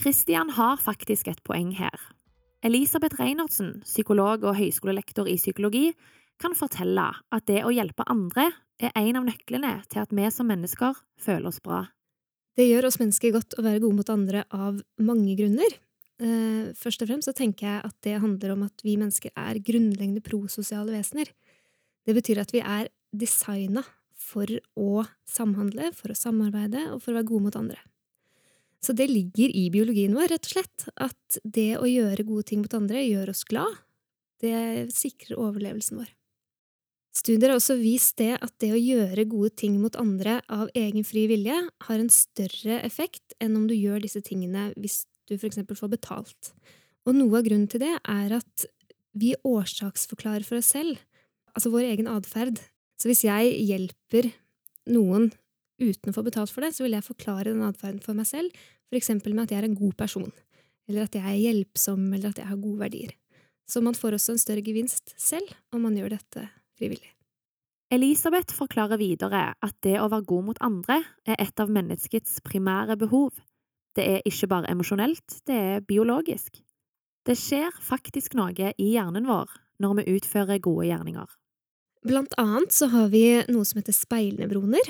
Christian 0.00 0.48
har 0.56 0.78
faktisk 0.80 1.28
et 1.28 1.42
poeng 1.44 1.74
her. 1.76 1.96
Elisabeth 2.64 3.18
Reinertsen, 3.20 3.82
psykolog 3.84 4.46
og 4.48 4.56
høyskolelektor 4.56 5.28
i 5.28 5.36
psykologi, 5.36 5.90
kan 6.40 6.56
fortelle 6.56 7.04
at 7.28 7.44
det 7.50 7.60
å 7.68 7.72
hjelpe 7.74 8.06
andre 8.08 8.46
er 8.80 8.94
en 8.96 9.18
av 9.20 9.26
nøklene 9.28 9.74
til 9.92 10.00
at 10.00 10.14
vi 10.16 10.30
som 10.32 10.48
mennesker 10.48 10.96
føler 11.20 11.50
oss 11.50 11.60
bra. 11.60 11.82
Det 12.56 12.64
gjør 12.64 12.88
oss 12.88 12.96
mennesker 13.00 13.34
godt 13.36 13.58
å 13.60 13.66
være 13.66 13.82
gode 13.84 14.00
mot 14.00 14.14
andre 14.16 14.46
av 14.48 14.80
mange 15.04 15.36
grunner. 15.36 15.76
Eh, 16.20 16.72
først 16.80 17.04
og 17.04 17.12
fremst 17.12 17.28
så 17.28 17.36
tenker 17.36 17.68
jeg 17.68 17.84
at 17.92 17.96
det 18.04 18.16
handler 18.24 18.56
om 18.56 18.64
at 18.70 18.84
vi 18.84 18.96
mennesker 18.96 19.36
er 19.36 19.60
grunnleggende 19.60 20.24
prososiale 20.24 20.96
vesener. 20.96 21.28
Det 22.08 22.16
betyr 22.16 22.40
at 22.40 22.56
vi 22.56 22.64
er 22.64 22.88
designa 23.12 23.84
for 24.16 24.48
å 24.80 25.04
samhandle, 25.28 25.92
for 25.92 26.12
å 26.12 26.20
samarbeide 26.24 26.88
og 26.94 27.02
for 27.04 27.12
å 27.12 27.20
være 27.20 27.32
gode 27.34 27.50
mot 27.50 27.64
andre. 27.66 27.80
Så 28.80 28.94
det 28.96 29.10
ligger 29.10 29.52
i 29.52 29.66
biologien 29.72 30.14
vår, 30.16 30.30
rett 30.32 30.46
og 30.48 30.54
slett, 30.54 30.86
at 30.96 31.40
det 31.44 31.74
å 31.76 31.88
gjøre 31.88 32.24
gode 32.24 32.46
ting 32.48 32.62
mot 32.62 32.76
andre 32.78 33.02
gjør 33.04 33.34
oss 33.34 33.44
glad. 33.48 33.76
Det 34.40 34.88
sikrer 34.94 35.40
overlevelsen 35.40 36.00
vår. 36.00 36.08
Studier 37.10 37.50
har 37.50 37.58
også 37.58 37.74
vist 37.80 38.20
det 38.20 38.36
at 38.38 38.52
det 38.62 38.70
å 38.72 38.78
gjøre 38.78 39.26
gode 39.28 39.50
ting 39.58 39.74
mot 39.82 39.96
andre 39.98 40.38
av 40.48 40.70
egen 40.78 41.04
fri 41.04 41.26
vilje 41.28 41.56
har 41.88 41.98
en 41.98 42.12
større 42.14 42.78
effekt 42.86 43.34
enn 43.42 43.56
om 43.58 43.66
du 43.68 43.74
gjør 43.74 44.00
disse 44.04 44.22
tingene 44.24 44.68
hvis 44.78 45.02
du 45.28 45.34
eksempel 45.34 45.76
får 45.78 45.90
betalt. 45.96 46.52
Og 47.08 47.16
noe 47.18 47.40
av 47.40 47.46
grunnen 47.46 47.68
til 47.70 47.82
det 47.82 47.96
er 47.98 48.36
at 48.38 48.66
vi 49.18 49.34
årsaksforklarer 49.46 50.46
for 50.46 50.60
oss 50.60 50.70
selv, 50.70 51.00
altså 51.52 51.72
vår 51.74 51.88
egen 51.90 52.08
atferd. 52.10 52.60
Så 53.00 53.10
hvis 53.10 53.24
jeg 53.26 53.56
hjelper 53.66 54.30
noen 54.92 55.30
uten 55.80 56.12
å 56.12 56.16
få 56.16 56.24
betalt 56.26 56.52
for 56.52 56.64
det, 56.64 56.74
så 56.76 56.84
vil 56.84 56.96
jeg 56.96 57.06
forklare 57.06 57.50
den 57.50 57.64
atferden 57.66 58.02
for 58.04 58.16
meg 58.16 58.28
selv, 58.28 58.54
for 58.90 58.98
eksempel 59.00 59.34
med 59.34 59.48
at 59.48 59.54
jeg 59.54 59.62
er 59.62 59.68
en 59.70 59.78
god 59.78 59.96
person, 59.98 60.30
eller 60.88 61.06
at 61.06 61.16
jeg 61.16 61.24
er 61.24 61.40
hjelpsom, 61.40 62.08
eller 62.12 62.32
at 62.32 62.42
jeg 62.42 62.50
har 62.50 62.60
gode 62.60 62.82
verdier. 62.84 63.14
Så 63.70 63.82
man 63.84 63.94
får 63.94 64.16
også 64.16 64.34
en 64.34 64.42
større 64.42 64.64
gevinst 64.66 65.14
selv 65.20 65.50
om 65.74 65.84
man 65.86 65.96
gjør 65.98 66.16
dette 66.16 66.48
frivillig. 66.78 67.12
Elisabeth 67.90 68.54
forklarer 68.54 69.00
videre 69.00 69.42
at 69.58 69.76
det 69.82 69.96
å 69.98 70.08
være 70.10 70.26
god 70.30 70.46
mot 70.46 70.60
andre 70.62 71.00
er 71.26 71.40
et 71.42 71.62
av 71.62 71.70
menneskets 71.74 72.38
primære 72.46 72.94
behov. 72.98 73.32
Det 73.98 74.04
er 74.06 74.26
ikke 74.26 74.46
bare 74.50 74.70
emosjonelt, 74.70 75.40
det 75.46 75.56
er 75.58 75.86
biologisk. 75.86 76.60
Det 77.26 77.34
skjer 77.38 77.74
faktisk 77.82 78.36
noe 78.38 78.70
i 78.70 78.92
hjernen 78.92 79.26
vår 79.26 79.50
når 79.82 79.98
vi 79.98 80.16
utfører 80.16 80.62
gode 80.62 80.86
gjerninger. 80.86 81.26
Blant 82.06 82.34
annet 82.40 82.72
så 82.72 82.88
har 82.94 83.10
vi 83.12 83.24
noe 83.50 83.66
som 83.68 83.80
heter 83.80 83.96
speilnevroner, 83.96 84.86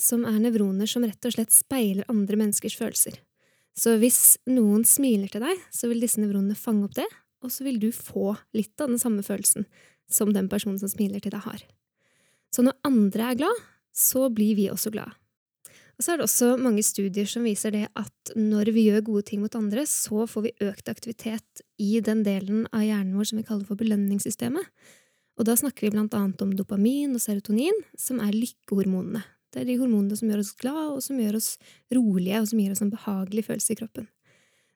som 0.00 0.24
er 0.28 0.38
nevroner 0.42 0.88
som 0.88 1.04
rett 1.04 1.28
og 1.28 1.34
slett 1.34 1.54
speiler 1.54 2.08
andre 2.12 2.38
menneskers 2.40 2.76
følelser. 2.78 3.18
Så 3.76 3.96
hvis 4.00 4.36
noen 4.48 4.84
smiler 4.88 5.30
til 5.32 5.44
deg, 5.44 5.60
så 5.72 5.88
vil 5.88 6.02
disse 6.02 6.20
nevronene 6.20 6.56
fange 6.58 6.86
opp 6.88 6.96
det, 6.98 7.08
og 7.42 7.52
så 7.52 7.64
vil 7.66 7.80
du 7.82 7.88
få 7.94 8.34
litt 8.56 8.76
av 8.80 8.92
den 8.92 9.00
samme 9.00 9.24
følelsen 9.24 9.66
som 10.12 10.32
den 10.34 10.50
personen 10.52 10.78
som 10.80 10.90
smiler 10.92 11.22
til 11.24 11.32
deg, 11.32 11.42
har. 11.44 11.64
Så 12.52 12.64
når 12.64 12.76
andre 12.84 13.30
er 13.30 13.40
glad, 13.40 13.64
så 13.96 14.28
blir 14.32 14.56
vi 14.58 14.68
også 14.72 14.92
glad. 14.92 15.16
Og 15.98 16.04
så 16.04 16.12
er 16.12 16.18
det 16.18 16.26
også 16.26 16.48
mange 16.60 16.82
studier 16.84 17.28
som 17.28 17.44
viser 17.46 17.74
det 17.74 17.84
at 17.98 18.32
når 18.36 18.72
vi 18.74 18.86
gjør 18.88 19.04
gode 19.06 19.26
ting 19.28 19.42
mot 19.44 19.54
andre, 19.56 19.84
så 19.88 20.24
får 20.28 20.46
vi 20.46 20.54
økt 20.64 20.88
aktivitet 20.92 21.62
i 21.80 22.00
den 22.04 22.24
delen 22.26 22.64
av 22.72 22.84
hjernen 22.86 23.16
vår 23.18 23.28
som 23.30 23.40
vi 23.40 23.46
kaller 23.46 23.68
for 23.68 23.80
belønningssystemet. 23.80 24.66
Og 25.40 25.48
da 25.48 25.56
snakker 25.56 25.86
vi 25.86 25.92
blant 25.94 26.14
annet 26.16 26.42
om 26.44 26.52
dopamin 26.56 27.14
og 27.16 27.22
serotonin, 27.24 27.76
som 27.98 28.20
er 28.24 28.34
lykkehormonene. 28.36 29.22
Det 29.52 29.62
er 29.62 29.68
de 29.68 29.78
hormonene 29.80 30.16
som 30.16 30.30
gjør 30.30 30.40
oss 30.42 30.54
glad, 30.56 30.82
og 30.96 31.02
som 31.04 31.18
gjør 31.20 31.36
oss 31.36 31.50
rolige, 31.92 32.40
og 32.40 32.48
som 32.48 32.60
gir 32.62 32.72
oss 32.72 32.82
en 32.84 32.92
behagelig 32.92 33.44
følelse 33.50 33.74
i 33.74 33.80
kroppen. 33.82 34.08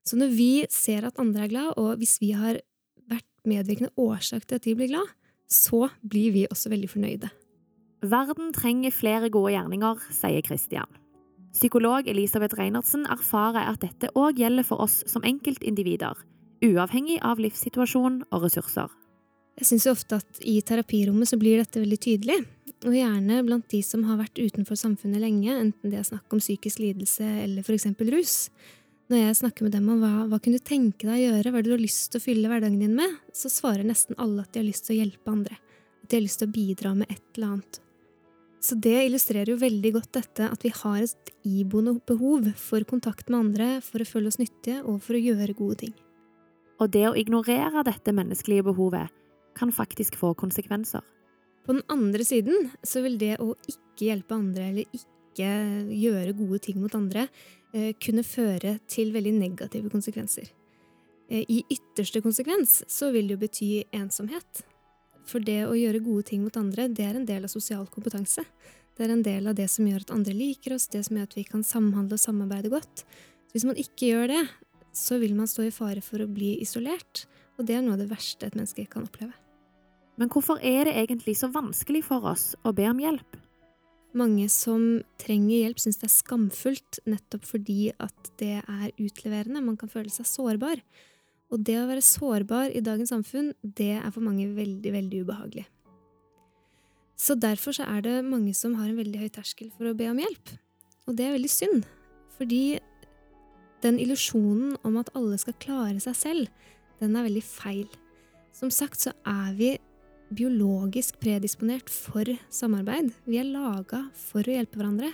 Så 0.07 0.19
når 0.21 0.35
vi 0.37 0.51
ser 0.71 1.07
at 1.09 1.17
andre 1.19 1.47
er 1.47 1.53
glad, 1.53 1.73
og 1.81 1.97
hvis 1.99 2.19
vi 2.23 2.35
har 2.37 2.61
vært 3.11 3.27
medvirkende 3.49 3.95
årsak 3.97 4.45
til 4.47 4.61
at 4.61 4.67
de 4.67 4.77
blir 4.79 4.93
glad, 4.93 5.09
så 5.51 5.89
blir 6.05 6.35
vi 6.35 6.45
også 6.51 6.71
veldig 6.71 6.91
fornøyde. 6.93 7.33
Verden 8.07 8.53
trenger 8.55 8.95
flere 8.95 9.31
gode 9.33 9.55
gjerninger, 9.55 10.03
sier 10.15 10.45
Christian. 10.45 10.91
Psykolog 11.57 12.09
Elisabeth 12.11 12.59
Reinertsen 12.59 13.07
erfarer 13.09 13.71
at 13.71 13.81
dette 13.81 14.11
òg 14.19 14.43
gjelder 14.43 14.67
for 14.67 14.85
oss 14.85 15.01
som 15.09 15.25
enkeltindivider, 15.25 16.19
uavhengig 16.67 17.17
av 17.25 17.41
livssituasjon 17.41 18.21
og 18.29 18.45
ressurser. 18.45 18.93
Jeg 19.57 19.71
syns 19.71 19.89
ofte 19.89 20.19
at 20.21 20.43
i 20.45 20.59
terapirommet 20.61 21.31
så 21.31 21.39
blir 21.41 21.63
dette 21.63 21.81
veldig 21.81 21.99
tydelig, 22.05 22.43
og 22.85 22.93
gjerne 22.93 23.39
blant 23.47 23.69
de 23.73 23.81
som 23.85 24.03
har 24.05 24.19
vært 24.21 24.37
utenfor 24.37 24.77
samfunnet 24.77 25.23
lenge, 25.23 25.49
enten 25.55 25.93
det 25.93 26.01
er 26.01 26.09
snakk 26.09 26.35
om 26.35 26.43
psykisk 26.43 26.83
lidelse 26.83 27.25
eller 27.25 27.71
eksempel 27.73 28.11
rus. 28.13 28.51
Når 29.09 29.23
jeg 29.23 29.39
snakker 29.39 29.65
med 29.65 29.73
dem 29.77 29.89
om 29.95 30.03
hva, 30.03 30.27
hva 30.27 30.41
kunne 30.43 30.59
du 30.59 30.67
tenke 30.67 31.07
deg 31.07 31.15
å 31.15 31.25
gjøre, 31.25 31.53
hva 31.55 31.63
du 31.63 31.71
har 31.73 31.81
lyst 31.81 32.11
til 32.11 32.21
å 32.21 32.27
fylle 32.27 32.51
hverdagen 32.51 32.81
din 32.83 32.97
med, 32.99 33.17
så 33.33 33.49
svarer 33.53 33.87
nesten 33.87 34.19
alle 34.21 34.43
at 34.43 34.53
de 34.53 34.61
har 34.61 34.69
lyst 34.69 34.89
til 34.89 34.97
å 34.97 35.01
hjelpe 35.01 35.33
andre, 35.33 35.59
at 36.03 36.11
de 36.11 36.19
har 36.19 36.25
lyst 36.27 36.43
til 36.43 36.51
å 36.51 36.57
bidra 36.57 36.93
med 36.99 37.13
et 37.15 37.23
eller 37.37 37.55
annet. 37.55 37.81
Så 38.67 38.75
det 38.83 38.97
illustrerer 39.07 39.53
jo 39.53 39.61
veldig 39.61 39.93
godt 39.95 40.11
dette 40.17 40.49
at 40.51 40.65
vi 40.67 40.73
har 40.75 40.99
et 41.05 41.35
iboende 41.47 42.01
behov 42.09 42.49
for 42.59 42.83
kontakt 42.89 43.31
med 43.31 43.45
andre, 43.45 43.69
for 43.85 44.03
å 44.03 44.09
føle 44.09 44.33
oss 44.33 44.41
nyttige 44.43 44.83
og 44.83 44.99
for 45.07 45.15
å 45.15 45.23
gjøre 45.23 45.55
gode 45.55 45.81
ting. 45.85 45.95
Og 46.83 46.91
det 46.93 47.07
å 47.09 47.17
ignorere 47.17 47.87
dette 47.87 48.13
menneskelige 48.13 48.67
behovet 48.67 49.13
kan 49.57 49.71
faktisk 49.73 50.19
få 50.19 50.35
konsekvenser. 50.37 51.05
På 51.67 51.75
den 51.75 51.83
andre 51.91 52.25
siden 52.25 52.71
så 52.87 53.03
vil 53.03 53.19
det 53.19 53.37
å 53.43 53.53
ikke 53.67 54.07
hjelpe 54.07 54.37
andre 54.39 54.71
eller 54.71 54.95
ikke 54.95 55.51
gjøre 55.91 56.37
gode 56.39 56.61
ting 56.65 56.79
mot 56.81 56.95
andre 56.95 57.27
eh, 57.75 57.91
kunne 58.01 58.23
føre 58.25 58.77
til 58.89 59.11
veldig 59.15 59.35
negative 59.37 59.91
konsekvenser. 59.93 60.49
Eh, 61.29 61.43
I 61.43 61.65
ytterste 61.75 62.23
konsekvens 62.23 62.85
så 62.87 63.11
vil 63.15 63.27
det 63.27 63.37
jo 63.37 63.43
bety 63.43 63.71
ensomhet. 63.97 64.63
For 65.27 65.43
det 65.43 65.65
å 65.67 65.75
gjøre 65.75 66.05
gode 66.07 66.29
ting 66.31 66.45
mot 66.47 66.57
andre, 66.57 66.87
det 66.87 67.03
er 67.03 67.19
en 67.19 67.27
del 67.27 67.49
av 67.49 67.51
sosial 67.51 67.89
kompetanse. 67.91 68.47
Det 68.97 69.05
er 69.05 69.13
en 69.13 69.25
del 69.27 69.51
av 69.51 69.57
det 69.59 69.67
som 69.69 69.89
gjør 69.89 70.07
at 70.07 70.13
andre 70.15 70.37
liker 70.37 70.77
oss, 70.77 70.87
det 70.93 71.03
som 71.05 71.19
gjør 71.19 71.27
at 71.27 71.35
vi 71.37 71.45
kan 71.49 71.67
samhandle 71.67 72.17
og 72.17 72.23
samarbeide 72.23 72.71
godt. 72.73 73.03
Så 73.51 73.59
hvis 73.59 73.67
man 73.67 73.81
ikke 73.83 74.13
gjør 74.13 74.31
det, 74.33 74.45
så 74.97 75.19
vil 75.21 75.35
man 75.37 75.51
stå 75.51 75.67
i 75.67 75.75
fare 75.75 76.05
for 76.05 76.23
å 76.23 76.31
bli 76.31 76.55
isolert, 76.63 77.27
og 77.59 77.67
det 77.67 77.77
er 77.77 77.83
noe 77.85 77.99
av 77.99 78.05
det 78.05 78.13
verste 78.13 78.47
et 78.47 78.57
menneske 78.57 78.87
kan 78.89 79.05
oppleve. 79.05 79.35
Men 80.17 80.31
hvorfor 80.33 80.61
er 80.65 80.89
det 80.89 80.97
egentlig 80.97 81.37
så 81.37 81.51
vanskelig 81.53 82.07
for 82.07 82.25
oss 82.33 82.55
å 82.65 82.73
be 82.77 82.87
om 82.89 83.01
hjelp? 83.03 83.37
Mange 84.17 84.47
som 84.49 85.03
trenger 85.21 85.59
hjelp, 85.59 85.81
syns 85.83 86.01
det 86.01 86.09
er 86.09 86.15
skamfullt 86.15 87.01
nettopp 87.05 87.45
fordi 87.45 87.91
at 88.01 88.31
det 88.41 88.63
er 88.63 88.89
utleverende. 88.97 89.61
Man 89.61 89.77
kan 89.77 89.93
føle 89.93 90.13
seg 90.13 90.29
sårbar. 90.31 90.81
Og 91.53 91.63
det 91.63 91.77
å 91.79 91.87
være 91.87 92.03
sårbar 92.03 92.73
i 92.73 92.83
dagens 92.83 93.13
samfunn, 93.13 93.53
det 93.61 93.99
er 94.01 94.09
for 94.15 94.25
mange 94.25 94.49
veldig, 94.57 94.93
veldig 94.95 95.21
ubehagelig. 95.27 95.67
Så 97.17 97.37
derfor 97.41 97.77
så 97.77 97.85
er 97.89 98.03
det 98.05 98.17
mange 98.25 98.53
som 98.57 98.75
har 98.81 98.89
en 98.91 98.99
veldig 98.99 99.21
høy 99.21 99.31
terskel 99.33 99.71
for 99.77 99.89
å 99.89 99.97
be 99.97 100.09
om 100.11 100.19
hjelp. 100.21 100.57
Og 101.07 101.17
det 101.17 101.27
er 101.27 101.37
veldig 101.37 101.53
synd, 101.53 101.85
fordi 102.37 102.79
den 103.85 104.01
illusjonen 104.03 104.75
om 104.85 104.97
at 105.01 105.13
alle 105.17 105.39
skal 105.41 105.57
klare 105.63 106.01
seg 106.03 106.17
selv, 106.19 106.67
den 107.01 107.17
er 107.17 107.29
veldig 107.29 107.45
feil. 107.45 107.87
Som 108.57 108.73
sagt 108.73 109.05
så 109.05 109.13
er 109.29 109.53
vi 109.57 109.71
biologisk 110.35 111.21
predisponert 111.23 111.91
for 111.93 112.29
samarbeid. 112.53 113.13
Vi 113.27 113.39
er 113.41 113.49
laga 113.49 114.07
for 114.17 114.43
å 114.43 114.57
hjelpe 114.57 114.81
hverandre. 114.81 115.13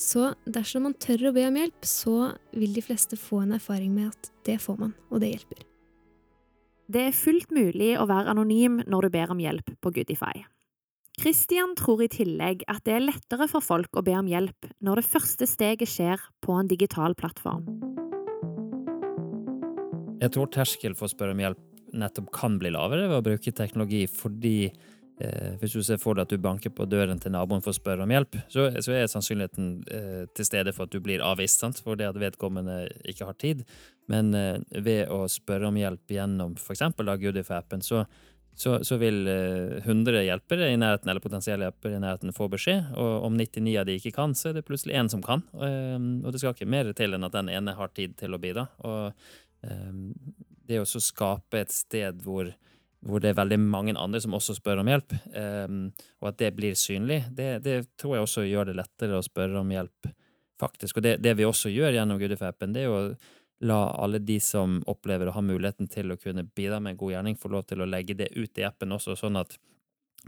Så 0.00 0.30
dersom 0.48 0.86
man 0.86 0.94
tør 0.96 1.28
å 1.28 1.34
be 1.36 1.44
om 1.48 1.58
hjelp, 1.60 1.84
så 1.84 2.32
vil 2.56 2.72
de 2.76 2.84
fleste 2.84 3.18
få 3.20 3.42
en 3.44 3.56
erfaring 3.58 3.92
med 3.92 4.14
at 4.14 4.30
det 4.48 4.56
får 4.62 4.78
man, 4.80 4.94
og 5.10 5.20
det 5.20 5.34
hjelper. 5.34 5.66
Det 6.90 7.02
er 7.06 7.14
fullt 7.14 7.52
mulig 7.54 7.92
å 8.00 8.06
være 8.10 8.32
anonym 8.32 8.80
når 8.88 9.06
du 9.06 9.14
ber 9.14 9.34
om 9.34 9.42
hjelp 9.42 9.68
på 9.82 9.92
Goodify. 9.94 10.40
Christian 11.20 11.74
tror 11.76 12.00
i 12.02 12.08
tillegg 12.08 12.64
at 12.70 12.80
det 12.86 12.94
er 12.96 13.04
lettere 13.04 13.46
for 13.50 13.62
folk 13.62 13.98
å 13.98 14.02
be 14.06 14.14
om 14.16 14.30
hjelp 14.30 14.70
når 14.80 15.02
det 15.02 15.10
første 15.10 15.46
steget 15.46 15.90
skjer 15.90 16.22
på 16.40 16.56
en 16.56 16.70
digital 16.70 17.14
plattform. 17.18 17.66
Jeg 20.20 20.32
tror 20.34 20.50
terskel 20.52 20.96
for 20.96 21.08
å 21.08 21.12
spørre 21.12 21.36
om 21.36 21.44
hjelp 21.44 21.69
nettopp 21.92 22.30
kan 22.34 22.58
bli 22.60 22.72
lavere 22.74 23.08
ved 23.08 23.18
å 23.18 23.24
bruke 23.24 23.52
teknologi, 23.56 24.04
fordi 24.10 24.56
eh, 24.66 25.52
hvis 25.60 25.76
du 25.76 25.82
ser 25.86 26.00
for 26.02 26.16
deg 26.16 26.26
at 26.26 26.32
du 26.32 26.42
banker 26.42 26.72
på 26.74 26.86
døren 26.90 27.20
til 27.20 27.34
naboen 27.34 27.62
for 27.64 27.74
å 27.74 27.78
spørre 27.78 28.06
om 28.06 28.14
hjelp, 28.14 28.38
så, 28.52 28.68
så 28.82 28.96
er 28.96 29.10
sannsynligheten 29.10 29.70
eh, 29.90 30.24
til 30.36 30.48
stede 30.48 30.74
for 30.76 30.86
at 30.86 30.94
du 30.94 31.00
blir 31.04 31.24
avvist, 31.24 31.62
sant? 31.62 31.82
for 31.84 31.98
det 32.00 32.10
at 32.10 32.20
vedkommende 32.20 32.82
ikke 33.10 33.28
har 33.28 33.38
tid. 33.40 33.64
Men 34.10 34.34
eh, 34.36 34.58
ved 34.82 35.12
å 35.12 35.26
spørre 35.30 35.70
om 35.70 35.78
hjelp 35.78 36.16
gjennom 36.16 36.56
f.eks. 36.58 36.86
Goodify-appen, 36.96 37.84
så, 37.84 38.04
så, 38.54 38.78
så, 38.86 38.98
vil 39.02 39.22
100 39.28 39.84
eh, 39.86 40.24
hjelpere 40.30 40.70
i 40.70 40.80
nærheten, 40.80 41.10
eller 41.12 41.24
potensielle 41.24 41.68
hjelpere 41.68 41.98
i 41.98 42.02
nærheten 42.06 42.36
få 42.36 42.48
beskjed, 42.52 42.94
og 42.96 43.28
om 43.28 43.36
99 43.38 43.76
av 43.82 43.90
de 43.90 44.00
ikke 44.00 44.16
kan, 44.16 44.34
så 44.38 44.50
er 44.50 44.58
det 44.58 44.66
plutselig 44.68 44.98
én 44.98 45.12
som 45.12 45.22
kan. 45.24 45.44
Eh, 45.58 46.00
og 46.24 46.32
det 46.32 46.42
skal 46.42 46.56
ikke 46.56 46.70
mer 46.70 46.94
til 46.96 47.16
enn 47.16 47.28
at 47.28 47.38
den 47.38 47.52
ene 47.52 47.76
har 47.78 47.94
tid 47.96 48.18
til 48.20 48.36
å 48.36 48.42
bidra. 48.42 48.68
og 48.86 49.14
Ehm, 49.66 50.14
det 50.70 50.80
å 50.82 50.86
skape 50.86 51.60
et 51.60 51.74
sted 51.74 52.22
hvor, 52.24 52.52
hvor, 53.04 53.22
det 53.22 53.32
er 53.32 53.40
veldig 53.40 53.58
mange 53.62 53.96
andre 53.98 54.22
som 54.22 54.36
også 54.38 54.56
spør 54.58 54.82
om 54.84 54.90
hjelp, 54.90 55.16
um, 55.34 55.82
og 56.22 56.30
at 56.32 56.40
det 56.42 56.54
blir 56.56 56.78
synlig, 56.78 57.24
det, 57.36 57.50
det 57.66 57.82
tror 58.00 58.16
jeg 58.16 58.28
også 58.28 58.46
gjør 58.46 58.70
det 58.70 58.78
lettere 58.80 59.18
å 59.18 59.26
spørre 59.26 59.60
om 59.62 59.74
hjelp, 59.74 60.10
faktisk. 60.60 61.00
Og 61.00 61.06
det, 61.06 61.18
det 61.24 61.36
vi 61.38 61.48
også 61.48 61.72
gjør 61.72 61.96
gjennom 61.96 62.20
Goodify-appen, 62.20 62.74
det 62.76 62.86
er 62.86 62.94
å 62.94 63.04
la 63.60 63.80
alle 63.90 64.18
de 64.24 64.38
som 64.40 64.78
opplever 64.88 65.28
å 65.28 65.34
ha 65.36 65.42
muligheten 65.44 65.88
til 65.92 66.12
å 66.12 66.18
kunne 66.20 66.46
bidra 66.56 66.80
med 66.80 66.94
en 66.94 67.00
god 67.02 67.12
gjerning, 67.12 67.36
få 67.36 67.50
lov 67.52 67.66
til 67.68 67.82
å 67.82 67.88
legge 67.88 68.16
det 68.16 68.30
ut 68.36 68.58
i 68.58 68.64
appen 68.64 68.96
også, 68.96 69.18
sånn 69.20 69.36
at 69.40 69.58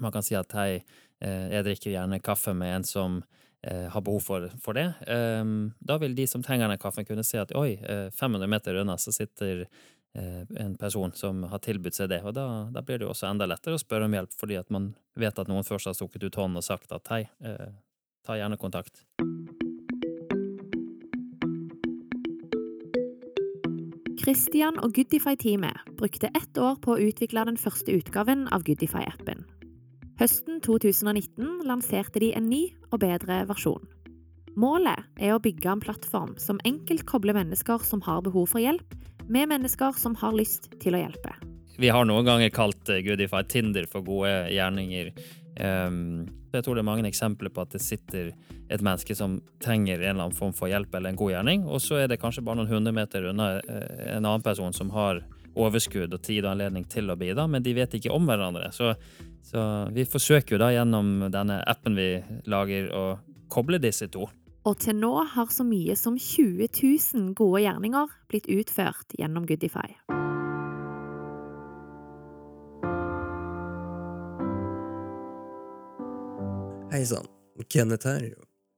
man 0.00 0.12
kan 0.12 0.24
si 0.24 0.36
at 0.36 0.52
hei, 0.56 0.82
eh, 1.20 1.46
jeg 1.52 1.66
drikker 1.66 1.94
gjerne 1.94 2.20
kaffe 2.24 2.52
med 2.56 2.76
en 2.76 2.84
som 2.88 3.22
eh, 3.62 3.88
har 3.92 4.04
behov 4.04 4.20
for, 4.24 4.48
for 4.62 4.76
det. 4.76 4.88
Um, 5.08 5.72
da 5.80 5.98
vil 6.02 6.16
de 6.16 6.26
som 6.28 6.44
trenger 6.44 6.68
den 6.68 6.80
kaffen, 6.80 7.08
kunne 7.08 7.24
se 7.24 7.40
at 7.40 7.54
oi, 7.56 7.76
500 8.16 8.44
eh, 8.44 8.52
meter 8.52 8.80
unna 8.82 8.98
så 9.00 9.14
sitter 9.14 9.66
en 10.14 10.74
person 10.76 11.12
som 11.16 11.42
har 11.48 11.62
tilbudt 11.64 11.96
seg 11.96 12.10
det. 12.12 12.20
Og 12.26 12.34
da, 12.36 12.46
da, 12.72 12.82
blir 12.84 13.00
det 13.00 13.06
jo 13.06 13.12
også 13.14 13.30
enda 13.30 13.48
lettere 13.48 13.78
å 13.78 13.80
spørre 13.80 14.08
om 14.08 14.16
hjelp, 14.16 14.34
fordi 14.36 14.58
at 14.60 14.68
man 14.74 14.92
vet 15.18 15.38
at 15.40 15.48
noen 15.48 15.64
først 15.64 15.88
har 15.88 15.96
stukket 15.96 16.26
ut 16.28 16.36
hånden 16.36 16.60
og 16.60 16.66
sagt 16.66 16.92
at 16.92 17.08
hei, 17.12 17.22
eh, 17.40 17.72
ta 18.26 18.36
gjerne 18.36 18.60
kontakt. 18.60 19.06
Christian 24.22 24.76
og 24.78 24.92
Goodify-teamet 24.94 25.96
brukte 25.98 26.30
ett 26.38 26.58
år 26.58 26.76
på 26.84 26.94
å 26.94 27.00
utvikle 27.08 27.42
den 27.48 27.58
første 27.58 27.90
utgaven 27.96 28.46
av 28.54 28.62
Goodify-appen. 28.68 29.42
Høsten 30.20 30.60
2019 30.62 31.64
lanserte 31.66 32.20
de 32.22 32.30
en 32.36 32.46
ny 32.46 32.68
og 32.92 33.00
bedre 33.02 33.40
versjon. 33.48 33.82
Målet 34.54 35.08
er 35.18 35.34
å 35.34 35.40
bygge 35.42 35.72
en 35.72 35.82
plattform 35.82 36.36
som 36.38 36.60
enkelt 36.68 37.02
kobler 37.08 37.34
mennesker 37.34 37.82
som 37.82 38.04
har 38.06 38.22
behov 38.22 38.52
for 38.52 38.62
hjelp, 38.62 38.94
med 39.32 39.48
mennesker 39.48 39.96
som 39.96 40.14
har 40.20 40.36
lyst 40.36 40.68
til 40.82 40.96
å 40.96 41.00
hjelpe. 41.00 41.34
Vi 41.80 41.88
har 41.88 42.04
noen 42.04 42.26
ganger 42.26 42.52
kalt 42.52 42.90
eh, 42.92 43.00
Goodify 43.04 43.42
Tinder 43.48 43.88
for 43.90 44.04
gode 44.04 44.32
gjerninger. 44.52 45.12
Um, 45.56 46.26
jeg 46.52 46.64
tror 46.64 46.76
det 46.76 46.82
er 46.82 46.88
mange 46.88 47.08
eksempler 47.08 47.52
på 47.52 47.64
at 47.64 47.72
det 47.72 47.80
sitter 47.84 48.30
et 48.72 48.84
menneske 48.84 49.16
som 49.16 49.38
trenger 49.60 50.00
en 50.00 50.14
eller 50.14 50.26
annen 50.26 50.36
form 50.36 50.52
for 50.56 50.68
hjelp 50.68 50.94
eller 50.96 51.12
en 51.12 51.20
god 51.20 51.32
gjerning, 51.32 51.64
og 51.68 51.80
så 51.84 52.02
er 52.02 52.12
det 52.12 52.20
kanskje 52.20 52.44
bare 52.44 52.60
noen 52.60 52.72
hundre 52.72 52.92
meter 52.96 53.28
unna 53.30 53.54
eh, 53.60 54.16
en 54.16 54.24
annen 54.24 54.44
person 54.44 54.72
som 54.76 54.92
har 54.92 55.22
overskudd 55.52 56.12
og 56.12 56.22
tid 56.24 56.44
og 56.44 56.54
anledning 56.54 56.84
til 56.88 57.12
å 57.12 57.16
bidra, 57.20 57.46
men 57.48 57.64
de 57.64 57.74
vet 57.76 57.96
ikke 57.96 58.12
om 58.12 58.28
hverandre. 58.28 58.70
Så, 58.72 58.94
så 59.48 59.64
vi 59.92 60.06
forsøker 60.08 60.56
jo 60.56 60.62
da 60.62 60.70
gjennom 60.72 61.26
denne 61.32 61.60
appen 61.68 61.96
vi 61.96 62.14
lager, 62.48 62.88
å 62.92 63.04
koble 63.52 63.80
disse 63.80 64.08
to. 64.12 64.28
Og 64.62 64.78
til 64.78 64.94
nå 64.94 65.10
har 65.26 65.48
så 65.50 65.64
mye 65.66 65.94
som 65.98 66.14
20 66.14 66.68
000 66.70 67.32
gode 67.38 67.64
gjerninger 67.64 68.12
blitt 68.30 68.46
utført 68.46 69.14
gjennom 69.18 69.46
Goodify. 69.48 69.88
Hei 76.92 77.02
sann, 77.08 77.26
Kenneth 77.72 78.06
her. 78.06 78.28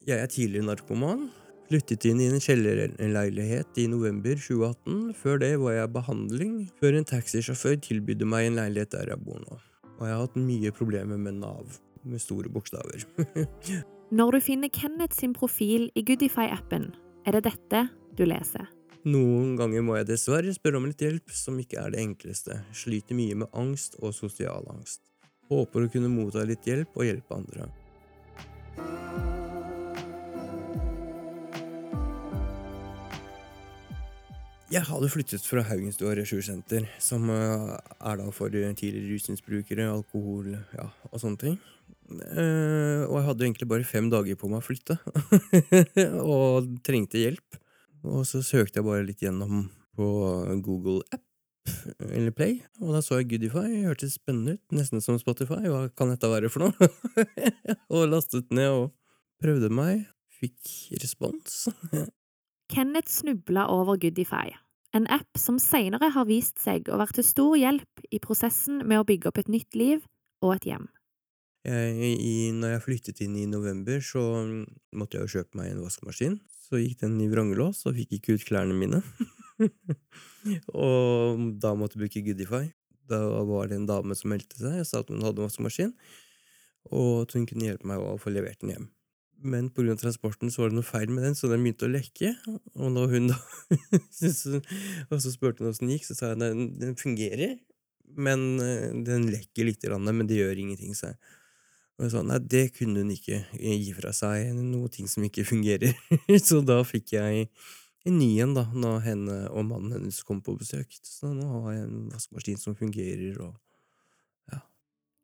Jeg 0.08 0.22
er 0.22 0.30
tidligere 0.32 0.70
narkoman. 0.70 1.28
Flyttet 1.68 2.04
inn 2.08 2.20
i 2.20 2.30
en 2.30 2.40
kjellerleilighet 2.40 3.80
i 3.80 3.88
november 3.90 4.38
2018. 4.40 5.12
Før 5.20 5.40
det 5.42 5.54
var 5.60 5.76
jeg 5.76 5.92
behandling, 5.92 6.58
før 6.80 6.96
en 6.96 7.08
taxisjåfør 7.08 7.80
tilbydde 7.84 8.28
meg 8.28 8.48
en 8.48 8.60
leilighet 8.60 8.94
der 8.96 9.12
jeg 9.12 9.24
bor 9.24 9.40
nå. 9.42 9.60
Og 9.98 10.06
jeg 10.06 10.16
har 10.16 10.24
hatt 10.24 10.40
mye 10.40 10.72
problemer 10.76 11.20
med 11.20 11.42
Nav, 11.42 11.76
med 12.04 12.24
store 12.24 12.52
bokstaver. 12.52 13.04
Når 14.14 14.30
du 14.30 14.40
finner 14.44 14.70
Kenneth 14.70 15.16
sin 15.18 15.32
profil 15.34 15.88
i 15.98 16.02
Goodify-appen, 16.06 16.84
er 17.26 17.34
det 17.34 17.48
dette 17.48 17.80
du 18.14 18.22
leser. 18.28 18.68
Noen 19.10 19.56
ganger 19.58 19.82
må 19.82 19.96
jeg 19.96 20.06
dessverre 20.12 20.52
spørre 20.54 20.78
om 20.78 20.86
litt 20.86 21.02
hjelp, 21.02 21.32
som 21.34 21.58
ikke 21.58 21.80
er 21.82 21.90
det 21.90 22.04
enkleste. 22.04 22.60
Sliter 22.70 23.18
mye 23.18 23.40
med 23.42 23.50
angst 23.58 23.98
og 23.98 24.14
sosial 24.14 24.68
angst. 24.70 25.02
Håper 25.50 25.88
å 25.88 25.90
kunne 25.90 26.12
motta 26.12 26.44
litt 26.46 26.62
hjelp 26.68 26.94
og 26.94 27.08
hjelpe 27.08 27.40
andre. 27.40 27.66
Jeg 34.74 34.88
hadde 34.88 35.06
flyttet 35.06 35.44
fra 35.46 35.62
Haugenstua 35.68 36.16
ressurssenter, 36.18 36.88
som 36.98 37.28
eh, 37.30 37.74
er 38.10 38.16
da 38.18 38.24
for 38.34 38.50
tidligere 38.50 39.12
rusmisbrukere, 39.12 39.84
alkohol 39.86 40.48
ja, 40.74 40.88
og 41.12 41.20
sånne 41.22 41.38
ting. 41.38 41.54
Eh, 42.10 43.04
og 43.06 43.14
jeg 43.20 43.26
hadde 43.28 43.46
egentlig 43.46 43.68
bare 43.70 43.86
fem 43.86 44.08
dager 44.10 44.38
på 44.40 44.50
meg 44.50 44.58
å 44.58 44.66
flytte, 44.66 44.96
og 46.34 46.72
trengte 46.86 47.22
hjelp. 47.22 47.60
Og 48.02 48.24
så 48.26 48.42
søkte 48.42 48.80
jeg 48.80 48.88
bare 48.88 49.06
litt 49.06 49.22
gjennom 49.22 49.68
på 49.94 50.08
Google 50.66 51.04
App, 51.14 51.22
eller 52.10 52.34
Play, 52.34 52.58
og 52.82 52.96
da 52.96 53.04
så 53.04 53.20
jeg 53.20 53.30
Goodify. 53.30 53.68
Hørtes 53.86 54.18
spennende 54.18 54.58
ut, 54.58 54.64
nesten 54.74 55.04
som 55.04 55.20
Spotify. 55.22 55.62
Hva 55.70 55.86
kan 55.94 56.10
dette 56.10 56.32
være 56.34 56.50
for 56.50 56.66
noe? 56.66 56.90
og 57.94 58.10
lastet 58.10 58.50
ned 58.50 58.74
og 58.74 58.90
prøvde 59.44 59.70
meg. 59.70 60.02
Fikk 60.42 60.98
respons. 60.98 61.68
Kenneth 62.74 63.12
snubla 63.12 63.68
over 63.70 63.96
Goodify, 64.00 64.50
en 64.94 65.06
app 65.10 65.38
som 65.38 65.58
senere 65.58 66.10
har 66.14 66.26
vist 66.28 66.60
seg 66.62 66.88
å 66.88 66.98
være 67.00 67.18
til 67.18 67.26
stor 67.26 67.54
hjelp 67.58 68.04
i 68.14 68.20
prosessen 68.22 68.84
med 68.86 69.00
å 69.00 69.06
bygge 69.08 69.30
opp 69.30 69.40
et 69.42 69.50
nytt 69.50 69.78
liv 69.78 70.04
og 70.44 70.56
et 70.56 70.68
hjem. 70.70 70.86
Jeg, 71.64 72.16
i, 72.20 72.52
når 72.52 72.74
jeg 72.74 72.84
flyttet 72.84 73.22
inn 73.24 73.36
i 73.40 73.46
november, 73.48 74.02
så 74.04 74.22
måtte 74.94 75.16
jeg 75.16 75.24
jo 75.24 75.38
kjøpe 75.38 75.58
meg 75.58 75.72
en 75.72 75.80
vaskemaskin. 75.82 76.36
Så 76.66 76.80
gikk 76.80 77.00
den 77.00 77.16
i 77.24 77.28
vrangelås, 77.32 77.82
og 77.88 77.96
fikk 77.96 78.18
ikke 78.18 78.36
ut 78.36 78.44
klærne 78.50 78.76
mine. 78.76 79.00
og 80.84 81.46
da 81.62 81.72
måtte 81.78 81.96
jeg 81.96 82.04
bruke 82.04 82.24
Goodify. 82.28 82.66
Da 83.08 83.20
var 83.48 83.70
det 83.70 83.80
en 83.80 83.88
dame 83.88 84.16
som 84.16 84.30
meldte 84.32 84.60
seg 84.60 84.82
og 84.82 84.88
sa 84.88 85.00
at 85.00 85.10
hun 85.12 85.24
hadde 85.24 85.44
vaskemaskin, 85.44 85.96
og 86.92 87.24
at 87.24 87.34
hun 87.36 87.48
kunne 87.48 87.70
hjelpe 87.70 87.88
meg 87.88 88.00
å 88.00 88.18
få 88.20 88.32
levert 88.32 88.60
den 88.60 88.76
hjem 88.76 88.92
men 89.42 89.70
pga. 89.70 89.96
transporten 89.96 90.50
så 90.50 90.62
var 90.62 90.72
det 90.72 90.78
noe 90.78 90.86
feil 90.86 91.10
med 91.12 91.24
den, 91.26 91.36
så 91.36 91.50
den 91.50 91.64
begynte 91.64 91.88
å 91.88 91.92
lekke. 91.92 92.32
Og 92.78 92.90
når 92.94 93.14
hun 93.14 93.30
da 93.32 93.38
Og 95.10 95.20
så 95.20 95.32
spurte 95.32 95.64
hun 95.64 95.70
åssen 95.70 95.90
det 95.90 95.98
gikk, 95.98 96.08
så 96.08 96.18
sa 96.18 96.32
jeg 96.32 96.40
den, 96.42 96.66
den 96.80 96.98
fungerer, 97.00 97.56
men 98.14 98.44
eh, 98.62 98.90
den 99.06 99.28
lekker 99.32 99.68
lite 99.68 99.90
grann, 99.90 100.08
men 100.08 100.28
det 100.30 100.38
gjør 100.40 100.60
ingenting, 100.62 100.94
sa. 100.96 101.14
Og 101.98 102.06
jeg 102.06 102.14
sa 102.14 102.24
nei, 102.26 102.40
det 102.50 102.64
kunne 102.74 103.04
hun 103.04 103.12
ikke 103.14 103.44
gi 103.54 103.94
fra 103.94 104.12
seg, 104.16 104.50
noe 104.58 104.90
ting 104.92 105.10
som 105.10 105.26
ikke 105.26 105.46
fungerer. 105.52 105.94
så 106.42 106.62
da 106.66 106.80
fikk 106.86 107.16
jeg 107.18 107.48
en 108.04 108.18
ny 108.20 108.30
en, 108.44 108.54
da, 108.56 108.66
når 108.72 109.04
henne 109.06 109.36
og 109.50 109.68
mannen 109.68 109.98
hennes 109.98 110.22
kom 110.26 110.42
på 110.44 110.56
besøk. 110.60 110.96
Så 111.06 111.32
nå 111.32 111.48
har 111.66 111.76
jeg 111.76 111.88
en 111.88 112.08
vaskemaskin 112.12 112.60
som 112.60 112.78
fungerer, 112.78 113.36
og 113.44 113.54
ja. 114.52 114.62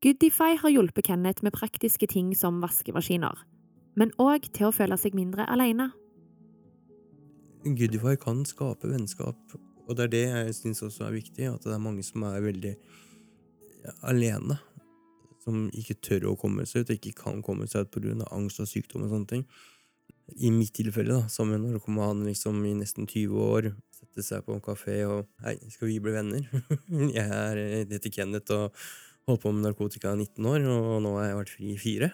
Goodify 0.05 0.55
har 0.61 0.77
hjulpet 0.77 1.09
Kenneth 1.11 1.47
med 1.47 1.57
praktiske 1.57 2.09
ting 2.11 2.35
som 2.39 2.63
vaskemaskiner 2.65 3.47
men 3.99 4.13
òg 4.23 4.51
til 4.55 4.69
å 4.69 4.75
føle 4.75 4.99
seg 5.01 5.17
mindre 5.19 5.47
alene. 5.51 5.91
Goodify 7.65 8.17
kan 8.21 8.45
skape 8.49 8.89
vennskap, 8.89 9.57
og 9.87 9.97
det 9.97 10.07
er 10.07 10.13
det 10.15 10.25
jeg 10.29 10.57
syns 10.57 10.85
også 10.87 11.09
er 11.09 11.17
viktig, 11.19 11.49
at 11.51 11.67
det 11.67 11.75
er 11.75 11.83
mange 11.83 12.05
som 12.07 12.25
er 12.29 12.41
veldig 12.45 12.77
alene. 14.09 14.57
Som 15.41 15.69
ikke 15.77 15.97
tør 16.05 16.31
å 16.31 16.39
komme 16.41 16.67
seg 16.69 16.85
ut, 16.85 16.93
og 16.93 16.99
ikke 16.99 17.17
kan 17.23 17.43
komme 17.45 17.69
seg 17.69 17.87
ut 17.87 17.93
pga. 17.95 18.27
angst 18.31 18.61
og 18.61 18.69
sykdom 18.69 19.07
og 19.07 19.13
sånne 19.13 19.31
ting. 19.35 19.45
I 20.37 20.51
mitt 20.55 20.73
tilfelle, 20.77 21.17
da, 21.17 21.29
sammen 21.29 21.61
med 21.65 21.75
narkoman 21.75 22.25
liksom 22.25 22.61
i 22.69 22.75
nesten 22.79 23.09
20 23.09 23.41
år, 23.43 23.71
sette 23.91 24.23
seg 24.23 24.45
på 24.47 24.55
en 24.55 24.63
kafé 24.63 25.03
og 25.09 25.27
Hei, 25.43 25.57
skal 25.73 25.91
vi 25.91 25.99
bli 26.01 26.13
venner? 26.15 26.45
jeg 27.19 27.25
er, 27.27 27.61
heter 27.91 28.13
Kenneth 28.15 28.55
og 28.55 28.77
holdt 29.27 29.43
på 29.43 29.53
med 29.53 29.67
narkotika 29.67 30.15
i 30.15 30.21
19 30.23 30.47
år, 30.53 30.69
og 30.71 31.01
nå 31.03 31.17
har 31.19 31.31
jeg 31.31 31.41
vært 31.41 31.55
fri 31.57 31.73
i 31.73 31.81
fire. 31.81 32.13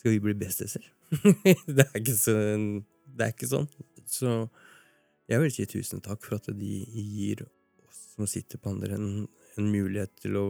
Skal 0.00 0.14
vi 0.16 0.20
bli 0.24 0.32
bestiser? 0.40 0.84
det, 1.20 1.60
det 1.68 1.84
er 1.84 3.32
ikke 3.34 3.48
sånn. 3.50 3.66
Så 4.08 4.30
jeg 5.28 5.42
vil 5.42 5.52
si 5.52 5.66
tusen 5.68 6.00
takk 6.00 6.22
for 6.24 6.38
at 6.38 6.48
de 6.56 6.76
gir 6.88 7.44
oss 7.84 7.98
som 8.14 8.28
sitter 8.30 8.58
på 8.58 8.72
andre, 8.72 8.96
en, 8.96 9.26
en 9.60 9.68
mulighet 9.68 10.14
til 10.22 10.38
å 10.40 10.44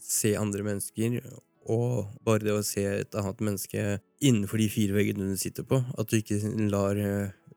se 0.00 0.32
andre 0.40 0.64
mennesker, 0.64 1.20
og 1.68 2.14
bare 2.24 2.44
det 2.44 2.54
å 2.56 2.64
se 2.64 2.82
et 2.88 3.16
annet 3.16 3.44
menneske 3.44 3.84
innenfor 4.24 4.60
de 4.60 4.70
fire 4.72 4.96
veggene 4.96 5.30
du 5.30 5.36
sitter 5.40 5.68
på. 5.68 5.82
At 6.00 6.08
du 6.08 6.18
ikke 6.18 6.40
lar 6.72 6.98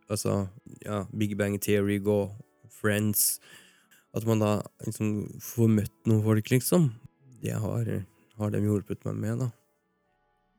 altså, 0.07 0.49
ja, 0.83 1.05
Big 1.15 1.37
Bang 1.39 1.57
Theory 1.63 1.99
gå, 2.03 2.19
Friends 2.77 3.39
At 4.13 4.27
man 4.27 4.43
da 4.43 4.51
liksom 4.85 5.39
får 5.43 5.71
møtt 5.71 5.95
noen 6.09 6.23
folk, 6.25 6.51
liksom. 6.51 6.91
Det 7.43 7.55
har, 7.55 7.89
har 8.39 8.53
de 8.53 8.61
hjulpet 8.63 9.03
meg 9.07 9.17
med, 9.23 9.43
da. 9.45 9.49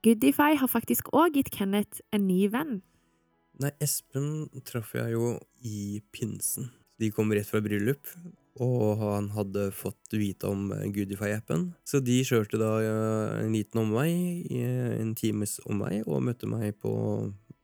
Goodify 0.09 0.55
har 0.57 0.71
faktisk 0.73 1.11
òg 1.13 1.35
gitt 1.37 1.51
Kenneth 1.53 2.01
en 2.17 2.23
ny 2.31 2.47
venn. 2.49 2.79
Nei, 3.61 3.69
Espen 3.85 4.47
traff 4.65 4.95
jeg 4.97 5.13
jo 5.13 5.35
i 5.69 5.99
pinsen. 6.15 6.71
De 6.97 7.11
kom 7.13 7.29
rett 7.35 7.49
fra 7.51 7.61
bryllup, 7.61 8.09
og 8.63 9.03
han 9.03 9.27
hadde 9.35 9.67
fått 9.77 10.15
vite 10.17 10.49
om 10.49 10.71
Goodify-appen. 10.95 11.67
Så 11.85 12.01
de 12.01 12.17
kjørte 12.25 12.57
da 12.57 12.71
en 13.43 13.53
liten 13.53 13.83
omvei, 13.83 14.47
en 14.57 15.13
times 15.19 15.59
omvei, 15.69 15.99
og 16.07 16.25
møtte 16.25 16.49
meg 16.49 16.79
på 16.81 16.93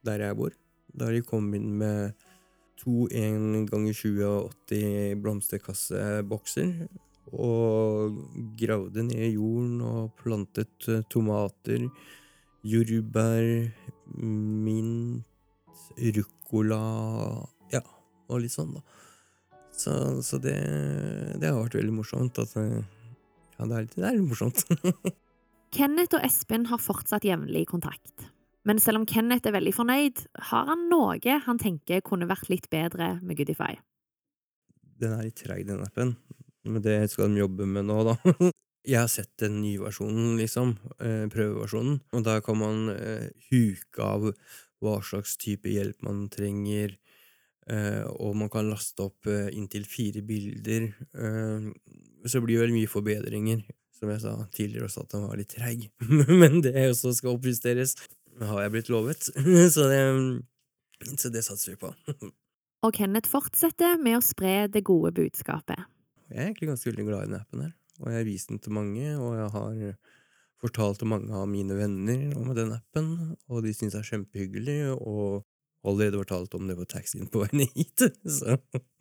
der 0.04 0.26
jeg 0.26 0.36
bor. 0.36 0.52
Da 0.92 1.08
de 1.14 1.22
kom 1.24 1.48
inn 1.56 1.70
med 1.80 2.12
to 2.82 3.06
1 3.08 3.64
ganger 3.70 3.96
20 4.02 5.22
blomsterkassebokser, 5.24 6.74
og 7.32 8.20
gravde 8.60 9.06
ned 9.08 9.32
jorden 9.32 9.80
og 9.80 10.12
plantet 10.20 10.90
tomater 11.08 11.88
jordbær, 12.64 13.46
mint, 14.18 15.24
ruccola 16.16 16.80
Ja, 17.72 17.82
og 18.28 18.42
litt 18.42 18.54
sånn, 18.54 18.74
da. 18.76 18.82
Så, 19.74 19.92
så 20.22 20.38
det, 20.38 20.54
det, 21.42 21.50
har 21.50 21.58
vært 21.58 21.76
veldig 21.80 21.94
morsomt. 21.96 22.38
Altså, 22.38 22.62
ja, 23.58 23.66
det 23.66 23.74
er, 23.74 23.86
litt, 23.86 23.96
det 23.96 24.06
er 24.06 24.16
litt 24.18 24.28
morsomt. 24.30 24.62
Kenneth 25.74 26.14
og 26.14 26.26
Espen 26.26 26.68
har 26.70 26.82
fortsatt 26.82 27.26
jevnlig 27.26 27.66
kontakt. 27.72 28.28
Men 28.64 28.78
selv 28.80 29.02
om 29.02 29.08
Kenneth 29.08 29.50
er 29.50 29.56
veldig 29.56 29.74
fornøyd, 29.76 30.22
har 30.50 30.70
han 30.70 30.86
noe 30.88 31.40
han 31.46 31.58
tenker 31.60 32.04
kunne 32.06 32.30
vært 32.30 32.48
litt 32.52 32.70
bedre 32.72 33.16
med 33.20 33.36
Goodify. 33.40 33.74
Den 35.02 35.18
er 35.18 35.26
litt 35.26 35.42
treig, 35.42 35.66
den 35.68 35.82
appen. 35.84 36.14
Men 36.64 36.84
det 36.84 37.02
skal 37.12 37.28
de 37.28 37.42
jobbe 37.42 37.66
med 37.68 37.90
nå, 37.90 37.98
da. 38.06 38.14
Jeg 38.84 39.00
har 39.00 39.08
sett 39.08 39.32
den 39.40 39.62
nye 39.62 39.80
versjonen, 39.80 40.34
liksom, 40.36 40.74
eh, 41.00 41.24
prøveversjonen, 41.32 42.02
og 42.12 42.24
der 42.26 42.42
kan 42.44 42.58
man 42.60 42.90
eh, 42.92 43.30
huke 43.48 44.04
av 44.04 44.26
hva 44.84 44.98
slags 45.00 45.38
type 45.40 45.70
hjelp 45.72 46.02
man 46.04 46.26
trenger, 46.28 46.92
eh, 47.72 48.02
og 48.20 48.34
man 48.36 48.50
kan 48.52 48.68
laste 48.68 49.06
opp 49.06 49.24
inntil 49.24 49.86
fire 49.88 50.20
bilder. 50.20 50.90
Eh, 51.16 51.70
så 52.28 52.42
blir 52.44 52.58
det 52.58 52.66
vel 52.66 52.74
mye 52.76 52.90
forbedringer, 52.90 53.62
som 53.96 54.12
jeg 54.12 54.20
sa 54.20 54.34
tidligere 54.52 54.90
også, 54.90 55.06
at 55.06 55.14
den 55.16 55.24
var 55.30 55.40
litt 55.40 55.54
treig, 55.56 55.86
men 56.42 56.60
det 56.60 56.74
også 56.90 57.14
skal 57.16 57.38
oppjusteres, 57.38 57.96
har 58.42 58.60
jeg 58.66 58.74
blitt 58.74 58.90
lovet, 58.92 59.30
så 59.74 59.86
det, 59.88 60.02
så 61.16 61.32
det 61.32 61.44
satser 61.46 61.72
vi 61.72 61.80
på. 61.86 61.94
og 62.84 62.92
Kenneth 62.92 63.32
fortsetter 63.32 63.96
med 63.96 64.18
å 64.18 64.24
spre 64.24 64.66
det 64.68 64.84
gode 64.84 65.14
budskapet. 65.16 65.88
Jeg 66.28 66.36
er 66.36 66.50
egentlig 66.50 66.68
ganske 66.74 66.90
veldig 66.90 67.08
glad 67.08 67.24
i 67.24 67.32
den 67.32 67.40
appen 67.40 67.64
her. 67.64 67.72
Og 68.02 68.10
jeg 68.10 68.20
har 68.20 68.28
vist 68.28 68.50
den 68.50 68.60
til 68.62 68.74
mange, 68.74 69.06
og 69.18 69.36
jeg 69.38 69.50
har 69.54 69.96
fortalt 70.64 70.98
til 71.02 71.10
mange 71.10 71.34
av 71.36 71.48
mine 71.50 71.76
venner 71.78 72.34
om 72.40 72.52
den 72.56 72.74
appen, 72.74 73.36
og 73.48 73.64
de 73.64 73.74
syns 73.76 73.94
det 73.94 74.00
er 74.02 74.10
kjempehyggelig, 74.10 74.78
og 74.96 75.44
allerede 75.84 76.22
fortalt 76.22 76.54
om 76.54 76.68
det 76.68 76.78
på 76.78 76.88
taxien 76.88 77.28
på 77.30 77.44
veien 77.44 77.66
hit. 77.74 78.06
Så 78.38 78.58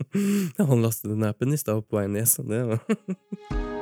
han 0.69 0.83
lastet 0.83 1.13
den 1.13 1.27
appen 1.27 1.55
i 1.55 1.61
stad 1.61 1.85
på 1.87 2.01
veien 2.01 2.17
ned, 2.17 2.29
så 2.29 2.45
det 2.47 2.65
var 2.69 2.83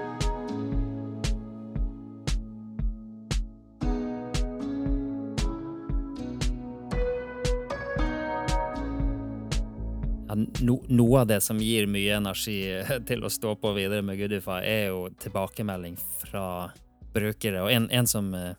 no, 10.66 10.78
noe 10.88 11.22
av 11.22 11.28
det 11.30 11.42
som 11.42 11.60
gir 11.62 11.88
mye 11.92 12.18
energi 12.18 12.60
til 13.10 13.26
å 13.26 13.32
stå 13.32 13.56
på 13.62 13.74
videre 13.78 14.04
med 14.06 14.20
Goodify, 14.20 14.62
er 14.66 14.92
jo 14.92 15.06
tilbakemelding 15.22 15.98
fra 16.24 16.46
brukere. 17.14 17.64
Og 17.66 17.72
en, 17.72 17.90
en 17.92 18.08
som, 18.08 18.34
eh, 18.38 18.54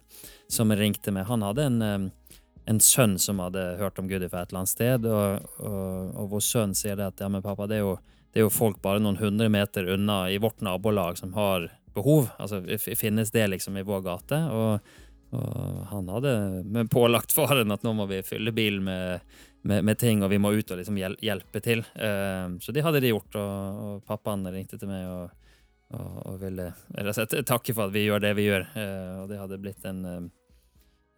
som, 0.53 0.73
ringte 0.77 1.15
meg, 1.15 1.27
han 1.31 1.45
hadde 1.47 1.69
en, 1.69 1.83
eh, 1.83 2.39
en, 2.71 2.81
sønn 2.81 3.19
som 3.19 3.41
hadde 3.43 3.63
hørt 3.81 4.01
om 4.01 4.09
Goodify 4.11 4.43
et 4.43 4.53
eller 4.53 4.65
annet 4.65 4.75
sted, 4.75 5.07
og, 5.09 5.53
og, 5.59 6.17
og 6.17 6.33
hvor 6.35 6.45
sønnen 6.45 6.77
sier 6.79 6.99
det 6.99 7.13
at 7.13 7.23
ja, 7.23 7.31
men 7.33 7.45
pappa, 7.45 7.69
det 7.71 7.81
er, 7.81 7.87
jo, 7.87 7.95
det 8.33 8.43
er 8.43 8.47
jo 8.47 8.55
folk 8.55 8.83
bare 8.85 9.03
noen 9.03 9.21
hundre 9.21 9.49
meter 9.53 9.95
unna 9.95 10.25
i 10.31 10.41
vårt 10.43 10.61
nabolag 10.65 11.21
som 11.21 11.33
har 11.39 11.71
behov. 11.95 12.29
Altså, 12.41 12.63
finnes 12.97 13.33
det 13.33 13.49
liksom 13.53 13.77
i 13.77 13.87
vår 13.87 14.05
gate? 14.07 14.39
Og, 14.53 14.93
og 15.33 15.81
han 15.91 16.09
hadde 16.13 16.87
pålagt 16.93 17.33
faren 17.33 17.73
at 17.73 17.85
nå 17.85 17.93
må 17.97 18.07
vi 18.11 18.23
fylle 18.25 18.53
bilen 18.57 18.85
med 18.89 19.41
med, 19.63 19.85
med, 19.85 19.99
ting, 19.99 20.23
og 20.23 20.31
vi 20.33 20.41
må 20.43 20.53
ut 20.53 20.71
og 20.71 20.81
liksom 20.81 20.99
hjelpe 20.99 21.63
til. 21.65 21.85
Uh, 21.97 22.59
så 22.63 22.75
det 22.75 22.85
hadde 22.85 23.03
de 23.03 23.13
gjort, 23.13 23.39
og, 23.39 23.83
og 23.87 24.05
pappaen 24.09 24.47
ringte 24.53 24.79
til 24.81 24.91
meg 24.91 25.07
og, 25.09 25.51
og, 25.95 26.15
og 26.33 26.39
ville 26.43 26.71
rett 26.99 27.37
takke 27.49 27.75
for 27.75 27.89
at 27.89 27.95
vi 27.95 28.07
gjør 28.09 28.25
det 28.25 28.33
vi 28.39 28.49
gjør. 28.49 28.69
Uh, 28.77 29.23
og 29.23 29.29
det 29.33 29.41
hadde 29.41 29.61
blitt 29.63 29.87
en, 29.89 30.05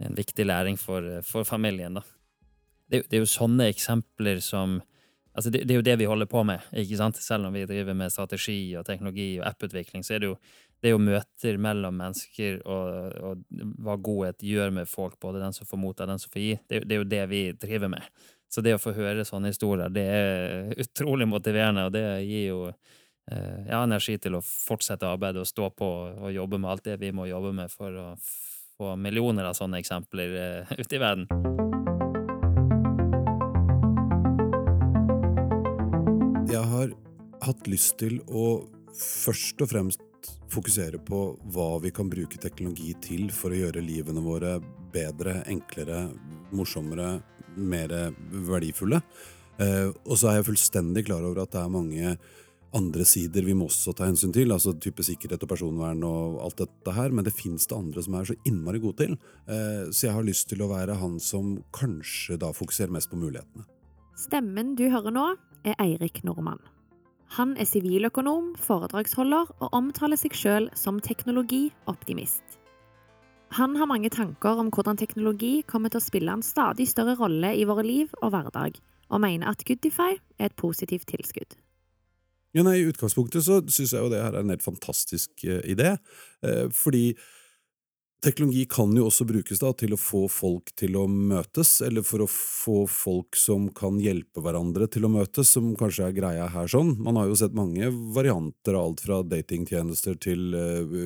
en 0.05 0.19
viktig 0.19 0.47
læring 0.47 0.81
for, 0.81 1.23
for 1.27 1.49
familien, 1.49 2.01
da. 2.01 2.05
Det, 2.85 3.07
det, 3.09 3.17
er 3.17 3.25
jo 3.25 3.37
sånne 3.37 3.71
eksempler 3.73 4.43
som 4.45 4.83
Altså, 5.35 5.51
det, 5.51 5.65
det, 5.67 5.75
er 5.75 5.81
jo 5.81 5.83
det 5.83 5.95
vi 5.99 6.07
holder 6.07 6.29
på 6.31 6.45
med, 6.47 6.63
ikke 6.79 6.95
sant? 6.95 7.17
Selv 7.19 7.49
om 7.49 7.57
vi 7.57 7.65
driver 7.67 7.97
med 7.99 8.13
strategi 8.15 8.77
og 8.79 8.85
teknologi 8.87 9.33
og 9.41 9.49
apputvikling, 9.49 10.05
så 10.07 10.15
er 10.15 10.21
det 10.23 10.29
jo 10.29 10.37
det 10.85 10.91
er 10.91 10.99
jo 10.99 11.01
møter 11.01 11.57
mellom 11.65 11.95
mennesker 11.97 12.59
og, 12.69 13.15
og, 13.25 13.45
hva 13.81 13.95
godhet 14.05 14.43
gjør 14.45 14.75
med 14.77 14.89
folk, 14.91 15.17
både 15.23 15.41
den 15.41 15.55
som 15.57 15.65
får 15.65 15.81
motta 15.81 16.05
den 16.05 16.21
som 16.21 16.29
får 16.29 16.43
gi. 16.43 16.51
Det, 16.69 16.83
det, 16.85 16.93
er 16.93 17.01
jo 17.01 17.07
det 17.09 17.21
vi 17.31 17.41
driver 17.57 17.89
med. 17.95 18.05
Så 18.53 18.61
det 18.61 18.75
å 18.77 18.83
få 18.83 18.93
høre 18.93 19.25
sånne 19.25 19.49
historier, 19.55 19.89
det 19.89 20.05
er 20.05 20.75
utrolig 20.85 21.31
motiverende, 21.31 21.87
og 21.89 21.97
det 21.97 22.05
gir 22.27 22.45
jo 22.51 22.59
eh, 22.69 23.65
ja, 23.65 23.81
energi 23.81 24.19
til 24.21 24.37
å 24.37 24.45
fortsette 24.45 25.09
arbeidet 25.09 25.41
og 25.41 25.49
stå 25.49 25.73
på 25.73 25.91
og 26.21 26.37
jobbe 26.37 26.61
med 26.61 26.75
alt 26.75 26.85
det 26.91 27.01
vi 27.01 27.15
må 27.17 27.31
jobbe 27.33 27.57
med 27.57 27.73
for 27.73 27.97
å 28.05 28.07
få 28.77 28.93
millioner 29.01 29.49
av 29.49 29.57
sånne 29.57 29.81
eksempler 29.81 30.37
eh, 30.45 30.75
ute 30.85 30.99
i 30.99 31.01
verden. 31.01 31.25
Jeg 36.53 36.73
har 36.77 36.93
hatt 37.49 37.73
lyst 37.73 37.97
til 38.05 38.21
å 38.29 38.67
først 38.95 39.65
og 39.65 39.73
fremst 39.73 40.11
fokusere 40.53 41.01
på 41.03 41.21
hva 41.55 41.69
vi 41.83 41.93
kan 41.95 42.11
bruke 42.11 42.39
teknologi 42.41 42.93
til 43.03 43.29
for 43.35 43.55
å 43.55 43.61
gjøre 43.65 43.83
livene 43.85 44.23
våre 44.25 44.59
bedre, 44.95 45.41
enklere, 45.51 46.07
morsommere, 46.55 47.19
mer 47.57 47.93
verdifulle. 48.31 49.01
Eh, 49.59 49.91
og 49.91 50.17
så 50.19 50.31
er 50.31 50.41
jeg 50.41 50.49
fullstendig 50.51 51.07
klar 51.09 51.23
over 51.23 51.45
at 51.45 51.55
det 51.55 51.63
er 51.63 51.71
mange 51.75 52.17
andre 52.75 53.05
sider 53.07 53.47
vi 53.47 53.55
må 53.55 53.69
også 53.69 53.95
ta 53.95 54.09
hensyn 54.09 54.33
til, 54.35 54.51
altså 54.51 54.75
type 54.83 55.05
sikkerhet 55.07 55.45
og 55.47 55.51
personvern 55.53 56.03
og 56.09 56.41
alt 56.43 56.65
dette 56.65 56.95
her, 56.97 57.15
men 57.15 57.27
det 57.27 57.35
fins 57.37 57.69
det 57.71 57.77
andre 57.77 58.03
som 58.03 58.17
er 58.19 58.29
så 58.31 58.37
innmari 58.49 58.83
gode 58.83 59.05
til. 59.05 59.17
Eh, 59.47 59.87
så 59.95 60.09
jeg 60.09 60.17
har 60.17 60.27
lyst 60.27 60.49
til 60.51 60.65
å 60.65 60.71
være 60.73 60.99
han 60.99 61.21
som 61.23 61.57
kanskje 61.77 62.39
da 62.43 62.51
fokuserer 62.57 62.95
mest 62.95 63.13
på 63.13 63.21
mulighetene. 63.21 63.67
Stemmen 64.19 64.75
du 64.79 64.89
hører 64.91 65.15
nå, 65.15 65.29
er 65.65 65.79
Eirik 65.83 66.23
Nordmann. 66.27 66.63
Han 67.35 67.57
er 67.59 67.67
siviløkonom, 67.67 68.53
foredragsholder 68.63 69.49
og 69.59 69.73
omtaler 69.75 70.19
seg 70.21 70.37
sjøl 70.39 70.69
som 70.79 71.01
teknologioptimist. 71.03 72.61
Han 73.59 73.75
har 73.79 73.91
mange 73.91 74.11
tanker 74.15 74.61
om 74.63 74.71
hvordan 74.75 74.99
teknologi 75.01 75.65
kommer 75.67 75.91
til 75.91 75.99
å 75.99 76.05
spille 76.05 76.31
en 76.31 76.45
stadig 76.47 76.87
større 76.91 77.17
rolle 77.19 77.51
i 77.59 77.67
våre 77.67 77.83
liv 77.87 78.15
og 78.21 78.31
hverdag, 78.35 78.79
og 79.11 79.23
mener 79.23 79.51
at 79.51 79.67
Goodify 79.67 80.15
er 80.15 80.47
et 80.47 80.57
positivt 80.59 81.09
tilskudd. 81.11 81.59
Ja, 82.55 82.63
nei, 82.63 82.77
I 82.81 82.89
utgangspunktet 82.93 83.43
så 83.43 83.59
syns 83.67 83.97
jeg 83.97 84.05
jo 84.05 84.13
det 84.13 84.23
her 84.23 84.37
er 84.37 84.45
en 84.45 84.55
helt 84.55 84.63
fantastisk 84.63 85.43
uh, 85.43 85.59
idé, 85.67 85.97
uh, 86.47 86.69
fordi 86.71 87.17
Teknologi 88.25 88.65
kan 88.65 88.95
jo 88.97 89.05
også 89.11 89.27
brukes 89.29 89.61
da 89.61 89.69
til 89.77 89.93
å 89.93 89.99
få 90.01 90.23
folk 90.33 90.71
til 90.81 90.95
å 90.97 91.03
møtes, 91.11 91.75
eller 91.85 92.05
for 92.07 92.25
å 92.25 92.29
få 92.31 92.77
folk 92.89 93.37
som 93.37 93.67
kan 93.77 93.99
hjelpe 94.01 94.41
hverandre 94.41 94.89
til 94.89 95.05
å 95.05 95.11
møtes, 95.13 95.51
som 95.53 95.75
kanskje 95.77 96.07
er 96.07 96.17
greia 96.17 96.47
her 96.55 96.71
sånn. 96.71 96.95
Man 97.05 97.19
har 97.21 97.29
jo 97.29 97.37
sett 97.37 97.57
mange 97.57 97.91
varianter 98.17 98.79
av 98.79 98.89
alt 98.89 99.05
fra 99.05 99.21
datingtjenester 99.29 100.17
til 100.25 100.57
uh, 100.57 100.97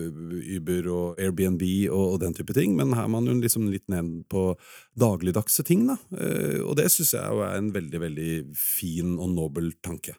Uber 0.58 0.92
og 0.94 1.18
Airbnb 1.18 1.64
og, 1.88 2.04
og, 2.04 2.16
den 2.22 2.38
type 2.38 2.54
ting, 2.54 2.78
men 2.78 2.94
her 2.94 3.08
er 3.08 3.12
man 3.16 3.26
jo 3.26 3.34
liksom 3.40 3.66
litt 3.72 3.88
ned 3.90 4.14
på 4.30 4.52
dagligdagse 4.98 5.66
ting, 5.66 5.88
da. 5.90 5.98
Uh, 6.14 6.62
og 6.68 6.78
det 6.78 6.86
syns 6.94 7.16
jeg 7.18 7.42
er 7.48 7.58
en 7.58 7.74
veldig, 7.74 8.04
veldig 8.06 8.32
fin 8.54 9.18
og 9.18 9.34
nobel 9.34 9.72
tanke. 9.82 10.14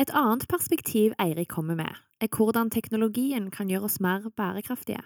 Et 0.00 0.08
annet 0.16 0.48
perspektiv 0.48 1.12
Eirik 1.20 1.52
kommer 1.52 1.76
med, 1.76 1.92
er 2.24 2.32
hvordan 2.32 2.72
teknologien 2.72 3.50
kan 3.52 3.68
gjøre 3.68 3.90
oss 3.90 4.00
mer 4.00 4.24
bærekraftige. 4.32 5.04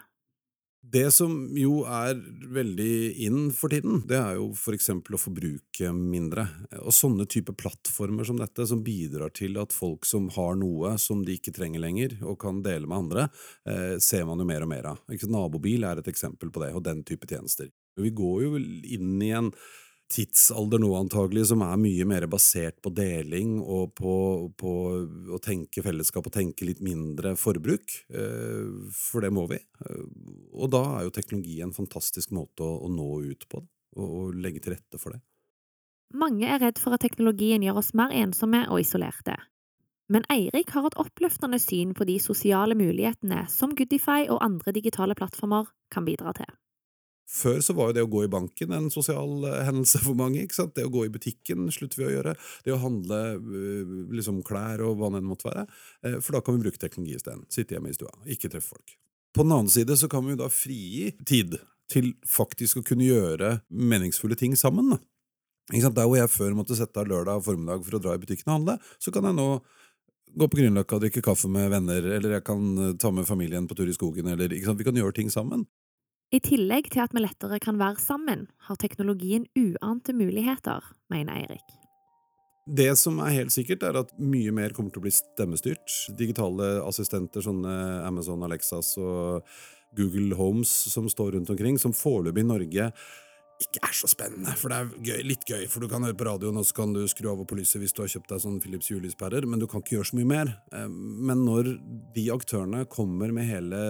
Det 0.91 1.07
som 1.11 1.31
jo 1.57 1.79
er 1.89 2.17
veldig 2.53 3.15
in 3.25 3.37
for 3.55 3.73
tiden, 3.73 4.03
det 4.07 4.17
er 4.19 4.35
jo 4.37 4.49
for 4.57 4.75
eksempel 4.75 5.17
å 5.17 5.19
forbruke 5.19 5.89
mindre. 5.95 6.45
Og 6.83 6.93
sånne 6.93 7.25
type 7.31 7.55
plattformer 7.57 8.27
som 8.27 8.37
dette, 8.39 8.67
som 8.69 8.83
bidrar 8.85 9.33
til 9.35 9.57
at 9.61 9.73
folk 9.73 10.05
som 10.05 10.27
har 10.35 10.53
noe 10.59 10.93
som 11.01 11.23
de 11.25 11.39
ikke 11.39 11.55
trenger 11.55 11.81
lenger, 11.81 12.17
og 12.23 12.37
kan 12.43 12.61
dele 12.65 12.87
med 12.87 12.97
andre, 12.97 13.29
eh, 13.65 13.95
ser 13.97 14.27
man 14.29 14.39
jo 14.39 14.45
mer 14.45 14.67
og 14.67 14.71
mer 14.71 14.91
av. 14.93 15.01
Nabobil 15.25 15.83
er 15.83 15.99
et 15.99 16.11
eksempel 16.11 16.51
på 16.53 16.61
det, 16.61 16.73
og 16.75 16.83
den 16.83 17.03
type 17.03 17.27
tjenester. 17.27 17.71
Vi 17.97 18.11
går 18.11 18.43
jo 18.43 18.55
inn 18.59 19.21
i 19.23 19.31
en 19.31 19.51
tidsalder 20.11 20.79
nå, 20.79 20.89
antagelig, 20.97 21.47
som 21.49 21.63
er 21.65 21.77
mye 21.81 22.05
mer 22.07 22.27
basert 22.31 22.77
på 22.83 22.91
deling 22.95 23.57
og 23.61 23.95
på, 23.97 24.15
på 24.57 24.73
å 25.33 25.39
tenke 25.43 25.83
fellesskap 25.85 26.27
og 26.29 26.35
tenke 26.35 26.67
litt 26.67 26.83
mindre 26.85 27.35
forbruk. 27.39 27.95
Eh, 28.09 28.91
for 28.93 29.25
det 29.25 29.31
må 29.33 29.47
vi. 29.51 29.59
Eh, 29.59 30.03
og 30.53 30.71
da 30.75 30.83
er 30.97 31.07
jo 31.07 31.15
teknologi 31.15 31.57
en 31.65 31.75
fantastisk 31.75 32.35
måte 32.35 32.65
å, 32.65 32.77
å 32.85 32.91
nå 32.91 33.09
ut 33.31 33.47
på, 33.49 33.63
og, 33.97 34.05
og 34.05 34.37
legge 34.39 34.63
til 34.63 34.75
rette 34.77 35.01
for 35.01 35.15
det. 35.15 35.23
Mange 36.15 36.47
er 36.47 36.61
redd 36.61 36.79
for 36.79 36.95
at 36.95 37.03
teknologien 37.03 37.63
gjør 37.65 37.81
oss 37.81 37.95
mer 37.97 38.13
ensomme 38.13 38.65
og 38.69 38.83
isolerte. 38.83 39.39
Men 40.07 40.25
Eirik 40.29 40.69
har 40.75 40.85
et 40.85 40.99
oppløftende 41.01 41.57
syn 41.57 41.95
på 41.97 42.05
de 42.05 42.19
sosiale 42.21 42.77
mulighetene 42.77 43.47
som 43.49 43.73
Goodify 43.73 44.27
og 44.29 44.43
andre 44.45 44.75
digitale 44.75 45.17
plattformer 45.17 45.71
kan 45.89 46.05
bidra 46.05 46.35
til. 46.37 46.51
Før 47.25 47.57
så 47.65 47.73
var 47.73 47.89
jo 47.89 47.95
det 47.97 48.03
å 48.05 48.09
gå 48.09 48.23
i 48.25 48.31
banken 48.31 48.73
en 48.75 48.91
sosial 48.93 49.47
eh, 49.49 49.63
hendelse 49.65 50.01
for 50.03 50.17
mange. 50.17 50.43
ikke 50.43 50.57
sant? 50.59 50.75
Det 50.77 50.85
å 50.85 50.91
gå 50.93 51.07
i 51.07 51.13
butikken 51.13 51.65
slutter 51.73 52.03
vi 52.03 52.09
å 52.09 52.13
gjøre. 52.13 52.35
Det 52.65 52.73
å 52.75 52.81
handle 52.83 53.21
eh, 53.33 53.95
liksom 54.13 54.43
klær 54.45 54.83
og 54.85 54.99
hva 54.99 55.09
det 55.13 55.23
enn 55.23 55.31
måtte 55.31 55.49
være. 55.49 55.65
Eh, 56.05 56.19
for 56.21 56.37
da 56.37 56.43
kan 56.45 56.57
vi 56.57 56.67
bruke 56.67 56.81
teknologi 56.81 57.17
isteden. 57.17 57.41
Sitte 57.49 57.77
hjemme 57.77 57.89
i 57.89 57.97
stua, 57.97 58.13
ikke 58.29 58.51
treffe 58.53 58.75
folk. 58.75 58.93
På 59.35 59.43
den 59.43 59.55
annen 59.55 59.71
side 59.73 59.97
så 59.99 60.09
kan 60.11 60.23
vi 60.25 60.35
jo 60.35 60.43
da 60.43 60.51
frigi 60.53 61.09
tid 61.27 61.57
til 61.91 62.13
faktisk 62.29 62.79
å 62.79 62.85
kunne 62.85 63.07
gjøre 63.07 63.57
meningsfulle 63.69 64.37
ting 64.39 64.53
sammen. 64.57 64.93
Ikke 65.73 65.87
sant? 65.87 65.97
Der 65.97 66.05
hvor 66.05 66.19
jeg 66.19 66.31
før 66.31 66.53
måtte 66.57 66.77
sette 66.77 67.01
av 67.01 67.09
lørdag 67.09 67.41
formiddag 67.45 67.81
for 67.87 67.97
å 67.97 68.03
dra 68.05 68.13
i 68.13 68.21
butikken 68.21 68.51
og 68.51 68.59
handle, 68.59 68.77
så 69.01 69.13
kan 69.13 69.25
jeg 69.27 69.37
nå 69.37 69.49
gå 70.35 70.47
på 70.51 70.59
Grünerløkka 70.59 70.97
og 70.97 71.03
drikke 71.03 71.23
kaffe 71.25 71.49
med 71.49 71.71
venner, 71.71 72.05
eller 72.17 72.37
jeg 72.37 72.45
kan 72.45 72.95
ta 73.01 73.09
med 73.15 73.27
familien 73.27 73.65
på 73.67 73.77
tur 73.77 73.89
i 73.89 73.95
skogen, 73.95 74.27
eller? 74.29 74.51
Vi 74.51 74.87
kan 74.87 74.99
gjøre 74.99 75.15
ting 75.15 75.31
sammen. 75.31 75.63
I 76.35 76.41
tillegg 76.43 76.89
til 76.91 76.99
at 76.99 77.13
vi 77.15 77.21
lettere 77.23 77.61
kan 77.63 77.77
være 77.79 78.01
sammen, 78.01 78.47
har 78.67 78.75
teknologien 78.81 79.45
uante 79.55 80.11
muligheter, 80.11 80.83
mener 81.13 81.37
Eirik. 81.37 81.75
Det 82.65 82.89
som 82.99 83.21
er 83.23 83.37
helt 83.37 83.53
sikkert, 83.53 83.85
er 83.85 84.01
at 84.01 84.11
mye 84.19 84.51
mer 84.51 84.73
kommer 84.75 84.91
til 84.91 84.99
å 84.99 85.05
bli 85.05 85.13
stemmestyrt. 85.15 85.85
Digitale 86.17 86.81
assistenter, 86.83 87.45
sånne 87.45 87.75
Amazon 88.03 88.43
Alexas 88.43 88.95
og 88.97 89.45
Google 89.95 90.35
Homes 90.35 90.73
som 90.91 91.07
står 91.07 91.37
rundt 91.37 91.53
omkring, 91.53 91.77
som 91.79 91.95
foreløpig 91.95 92.43
i 92.43 92.49
Norge 92.49 92.89
ikke 93.61 93.79
er 93.87 93.93
så 93.95 94.09
spennende, 94.11 94.51
for 94.59 94.71
det 94.71 94.77
er 94.77 95.05
gøy, 95.07 95.21
litt 95.29 95.45
gøy, 95.47 95.63
for 95.71 95.83
du 95.83 95.89
kan 95.91 96.03
høre 96.03 96.17
på 96.17 96.27
radioen, 96.27 96.57
og 96.59 96.65
så 96.67 96.75
kan 96.75 96.91
du 96.95 97.01
skru 97.07 97.29
av 97.31 97.43
på 97.47 97.57
lyset 97.57 97.79
hvis 97.79 97.93
du 97.95 98.01
har 98.03 98.11
kjøpt 98.11 98.33
deg 98.33 98.41
sånn 98.43 98.57
Philips 98.63 98.89
julelyspærer, 98.91 99.47
men 99.47 99.61
du 99.61 99.67
kan 99.71 99.83
ikke 99.83 99.95
gjøre 99.97 100.09
så 100.09 100.19
mye 100.19 100.29
mer. 100.31 100.51
Eh, 100.75 100.87
men 100.89 101.43
når 101.47 101.71
de 102.15 102.25
aktørene 102.35 102.83
kommer 102.91 103.31
med 103.35 103.47
hele 103.47 103.81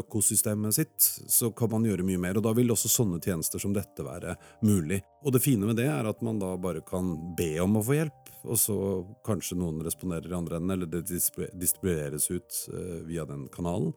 økosystemet 0.00 0.74
sitt, 0.74 1.10
så 1.30 1.52
kan 1.54 1.70
man 1.70 1.86
gjøre 1.86 2.06
mye 2.06 2.22
mer, 2.22 2.40
og 2.40 2.46
da 2.48 2.54
vil 2.56 2.74
også 2.74 2.90
sånne 2.90 3.20
tjenester 3.22 3.62
som 3.62 3.74
dette 3.76 4.06
være 4.06 4.34
mulig. 4.66 5.00
Og 5.22 5.36
det 5.36 5.44
fine 5.44 5.68
med 5.68 5.78
det 5.78 5.86
er 5.92 6.08
at 6.10 6.24
man 6.26 6.40
da 6.42 6.56
bare 6.58 6.82
kan 6.86 7.12
be 7.38 7.52
om 7.62 7.78
å 7.78 7.84
få 7.86 8.00
hjelp, 8.00 8.32
og 8.40 8.58
så 8.58 8.78
kanskje 9.26 9.58
noen 9.60 9.82
responderer 9.84 10.32
i 10.32 10.38
andre 10.38 10.58
enden, 10.58 10.74
eller 10.74 10.90
det 10.90 11.04
distribueres 11.06 12.30
ut 12.32 12.64
eh, 12.72 12.98
via 13.06 13.28
den 13.28 13.46
kanalen. 13.54 13.94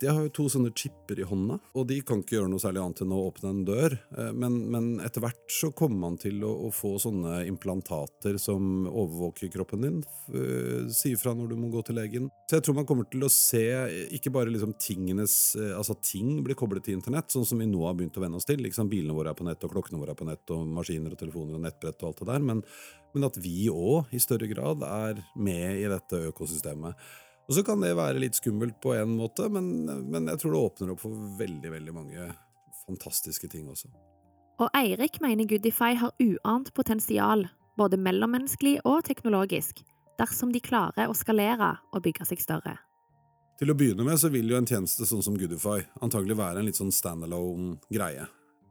Jeg 0.00 0.16
har 0.16 0.24
jo 0.24 0.32
to 0.32 0.46
sånne 0.48 0.70
chipper 0.72 1.18
i 1.20 1.26
hånda, 1.28 1.58
og 1.76 1.84
de 1.90 1.98
kan 2.06 2.22
ikke 2.22 2.38
gjøre 2.38 2.48
noe 2.48 2.62
særlig 2.62 2.80
annet 2.80 3.02
enn 3.04 3.12
å 3.12 3.18
åpne 3.26 3.50
en 3.52 3.58
dør. 3.68 3.96
Eh, 4.16 4.30
men, 4.32 4.56
men 4.72 4.86
etter 5.04 5.20
hvert 5.20 5.52
så 5.52 5.68
kommer 5.76 6.00
man 6.06 6.16
til 6.20 6.40
å, 6.46 6.52
å, 6.68 6.70
få 6.72 6.94
sånne 7.02 7.42
implantater 7.50 8.38
som 8.40 8.86
overvåker 8.88 9.52
kroppen 9.52 9.84
din, 9.84 10.00
uh, 10.32 10.88
sier 10.94 11.20
fra 11.20 11.34
når 11.36 11.52
du 11.52 11.56
må 11.60 11.68
gå 11.74 11.82
til 11.84 11.98
legen. 12.00 12.30
Så 12.48 12.56
jeg 12.56 12.66
tror 12.66 12.78
man 12.80 12.88
kommer 12.88 13.08
til 13.12 13.26
å 13.26 13.32
se 13.32 13.64
ikke 14.16 14.32
bare 14.32 14.52
liksom 14.52 14.72
tingenes 14.80 15.36
uh, 15.60 15.76
Altså 15.76 15.98
ting 16.00 16.38
blir 16.44 16.56
koblet 16.56 16.86
til 16.86 16.96
internett, 16.96 17.28
sånn 17.32 17.46
som 17.48 17.60
vi 17.60 17.68
nå 17.68 17.84
har 17.84 17.96
begynt 17.98 18.16
å 18.16 18.24
venne 18.24 18.40
oss 18.40 18.48
til. 18.48 18.62
Liksom 18.64 18.88
Bilene 18.88 19.16
våre 19.16 19.34
er 19.34 19.38
på 19.38 19.44
nett, 19.44 19.60
og 19.66 19.74
klokkene 19.74 20.00
våre 20.00 20.16
er 20.16 20.20
på 20.20 20.28
nett, 20.28 20.44
og 20.54 20.68
maskiner 20.80 21.12
og 21.12 21.20
telefoner 21.20 21.58
og 21.58 21.66
nettbrett 21.66 22.00
og 22.00 22.12
alt 22.12 22.22
det 22.22 22.32
der. 22.32 22.46
Men, 22.52 22.64
men 23.12 23.28
at 23.28 23.36
vi 23.42 23.66
òg 23.72 24.14
i 24.16 24.22
større 24.22 24.48
grad 24.48 24.86
er 24.86 25.20
med 25.36 25.82
i 25.82 25.90
dette 25.92 26.28
økosystemet. 26.30 27.10
Og 27.50 27.56
så 27.56 27.64
kan 27.66 27.80
det 27.82 27.96
være 27.98 28.20
litt 28.22 28.36
skummelt 28.38 28.76
på 28.78 28.92
en 28.94 29.16
måte, 29.18 29.48
men, 29.50 29.82
men, 30.06 30.28
jeg 30.30 30.38
tror 30.38 30.52
det 30.54 30.60
åpner 30.60 30.92
opp 30.92 31.00
for 31.02 31.16
veldig, 31.40 31.72
veldig 31.72 31.94
mange 31.96 32.28
fantastiske 32.84 33.50
ting 33.50 33.66
også. 33.66 33.90
Og 34.62 34.68
Eirik 34.78 35.18
mener 35.24 35.48
Goodify 35.50 35.96
har 35.98 36.14
uant 36.22 36.70
potensial, 36.76 37.48
både 37.80 37.98
mellommenneskelig 37.98 38.76
og 38.86 39.02
teknologisk, 39.08 39.82
dersom 40.20 40.54
de 40.54 40.62
klarer 40.62 41.10
å 41.10 41.16
skalere 41.16 41.72
og 41.90 42.04
bygge 42.06 42.28
seg 42.30 42.44
større. 42.44 42.76
Til 43.58 43.74
å 43.74 43.76
begynne 43.76 44.06
med 44.06 44.20
så 44.22 44.30
vil 44.30 44.46
jo 44.52 44.60
en 44.60 44.70
tjeneste 44.70 45.08
sånn 45.08 45.24
som 45.26 45.34
Goodify 45.34 45.82
antagelig 46.06 46.38
være 46.38 46.62
en 46.62 46.70
litt 46.70 46.78
sånn 46.78 46.94
standalone 46.94 47.80
greie. 47.90 48.30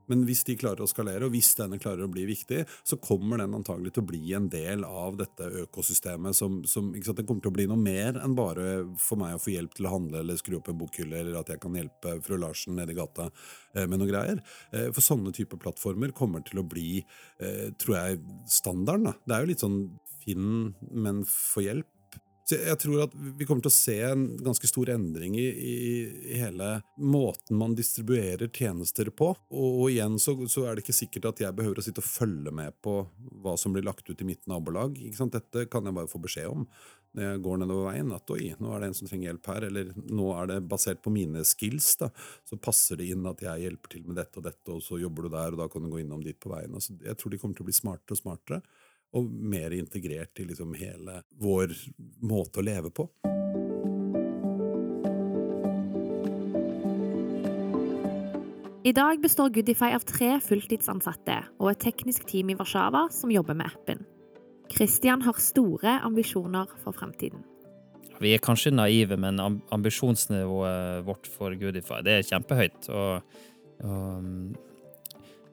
Men 0.09 0.25
hvis 0.27 0.43
de 0.47 0.57
klarer 0.59 0.83
å 0.83 0.89
skalere, 0.89 1.27
og 1.27 1.33
hvis 1.33 1.51
denne 1.59 1.79
klarer 1.81 2.05
å 2.05 2.11
bli 2.11 2.25
viktig, 2.29 2.63
så 2.87 2.99
kommer 3.01 3.41
den 3.41 3.55
antagelig 3.57 3.93
til 3.95 4.03
å 4.03 4.09
bli 4.09 4.21
en 4.37 4.49
del 4.51 4.85
av 4.87 5.19
dette 5.19 5.49
økosystemet 5.63 6.37
som, 6.37 6.61
som 6.69 6.91
Den 6.93 7.27
kommer 7.27 7.43
til 7.43 7.51
å 7.51 7.57
bli 7.57 7.67
noe 7.69 7.79
mer 7.79 8.19
enn 8.21 8.35
bare 8.37 8.67
for 8.99 9.19
meg 9.21 9.35
å 9.35 9.41
få 9.41 9.53
hjelp 9.53 9.75
til 9.77 9.89
å 9.89 9.93
handle 9.95 10.23
eller 10.23 10.39
skru 10.39 10.57
opp 10.59 10.71
en 10.71 10.79
bokhylle, 10.79 11.21
eller 11.21 11.39
at 11.39 11.51
jeg 11.53 11.61
kan 11.63 11.77
hjelpe 11.77 12.17
fru 12.25 12.39
Larsen 12.41 12.77
nede 12.79 12.95
i 12.95 12.99
gata 12.99 13.29
eh, 13.29 13.85
med 13.85 13.97
noe 13.99 14.09
greier. 14.09 14.43
Eh, 14.73 14.89
for 14.95 15.05
sånne 15.05 15.33
typer 15.35 15.61
plattformer 15.61 16.13
kommer 16.15 16.43
til 16.45 16.61
å 16.61 16.67
bli, 16.67 17.03
eh, 17.43 17.69
tror 17.79 17.99
jeg, 17.99 18.21
standarden. 18.49 19.11
Da. 19.11 19.15
Det 19.25 19.35
er 19.35 19.45
jo 19.45 19.51
litt 19.53 19.65
sånn 19.65 19.81
Finn, 20.19 20.73
men 20.91 21.23
få 21.23 21.63
hjelp 21.63 21.87
så 22.49 22.57
jeg 22.57 22.79
tror 22.81 23.03
at 23.03 23.12
vi 23.13 23.45
kommer 23.45 23.62
til 23.62 23.69
å 23.69 23.75
se 23.75 23.95
en 24.07 24.23
ganske 24.41 24.65
stor 24.65 24.89
endring 24.89 25.35
i, 25.38 25.45
i, 25.45 25.73
i 26.33 26.38
hele 26.41 26.69
måten 26.97 27.59
man 27.59 27.75
distribuerer 27.77 28.49
tjenester 28.49 29.12
på. 29.13 29.27
Og, 29.53 29.67
og 29.83 29.91
igjen 29.91 30.17
så, 30.17 30.33
så, 30.49 30.65
er 30.65 30.73
det 30.73 30.81
ikke 30.81 30.97
sikkert 30.97 31.27
at 31.29 31.43
jeg 31.43 31.57
behøver 31.59 31.77
å 31.77 31.85
sitte 31.85 32.01
og 32.01 32.09
følge 32.09 32.53
med 32.55 32.73
på 32.81 33.03
hva 33.43 33.53
som 33.59 33.75
blir 33.75 33.85
lagt 33.85 34.09
ut 34.09 34.23
i 34.25 34.27
mitt 34.31 34.49
nabolag. 34.49 34.97
Dette 34.97 35.67
kan 35.69 35.85
jeg 35.85 35.97
bare 35.99 36.09
få 36.09 36.23
beskjed 36.25 36.49
om 36.49 36.65
når 37.13 37.25
jeg 37.25 37.43
går 37.45 37.62
nedover 37.62 37.88
veien. 37.91 38.12
At 38.17 38.33
oi, 38.33 38.49
nå 38.57 38.73
er 38.73 38.81
det 38.81 38.89
en 38.89 38.97
som 38.97 39.12
trenger 39.12 39.29
hjelp 39.29 39.53
her. 39.53 39.69
Eller 39.69 39.93
nå 40.09 40.33
er 40.39 40.49
det 40.55 40.59
basert 40.73 41.05
på 41.05 41.13
mine 41.13 41.45
skills. 41.45 41.91
da, 42.01 42.09
Så 42.49 42.57
passer 42.57 42.97
det 42.97 43.12
inn 43.13 43.29
at 43.29 43.45
jeg 43.45 43.67
hjelper 43.67 43.93
til 43.93 44.09
med 44.09 44.17
dette 44.23 44.41
og 44.41 44.49
dette, 44.49 44.73
og 44.73 44.81
så 44.85 44.97
jobber 44.97 45.29
du 45.29 45.35
der, 45.38 45.53
og 45.53 45.62
da 45.62 45.69
kan 45.69 45.85
du 45.85 45.93
gå 45.93 46.01
innom 46.01 46.25
dit 46.25 46.41
på 46.41 46.49
veien. 46.55 46.73
Altså, 46.73 46.97
jeg 47.05 47.13
tror 47.13 47.29
de 47.29 47.45
kommer 47.45 47.62
til 47.62 47.67
å 47.67 47.69
bli 47.69 47.77
smartere 47.77 48.17
og 48.17 48.23
smartere 48.25 48.63
og 49.15 49.29
mer 49.29 49.73
integrert 49.73 50.39
i 50.39 50.45
liksom 50.49 50.75
hele 50.77 51.21
vår 51.41 51.73
måte 52.21 52.61
å 52.61 52.65
leve 52.65 52.91
på. 52.93 53.07
I 58.89 58.93
dag 58.95 59.19
består 59.21 59.51
Goodify 59.53 59.91
av 59.93 60.05
tre 60.07 60.37
fulltidsansatte 60.41 61.35
og 61.59 61.67
et 61.73 61.81
teknisk 61.83 62.23
team 62.29 62.49
i 62.49 62.55
Warszawa 62.57 63.09
som 63.13 63.29
jobber 63.33 63.57
med 63.59 63.67
appen. 63.69 64.05
Christian 64.71 65.21
har 65.25 65.37
store 65.41 65.97
ambisjoner 66.05 66.69
for 66.83 66.95
fremtiden. 66.95 67.43
Vi 68.19 68.33
er 68.35 68.41
kanskje 68.43 68.71
naive, 68.73 69.17
men 69.17 69.39
ambisjonsnivået 69.71 71.05
vårt 71.07 71.29
for 71.31 71.55
Goodify 71.59 72.01
det 72.05 72.15
er 72.17 72.25
kjempehøyt. 72.31 72.89
Og, 72.89 73.21
og 73.83 74.31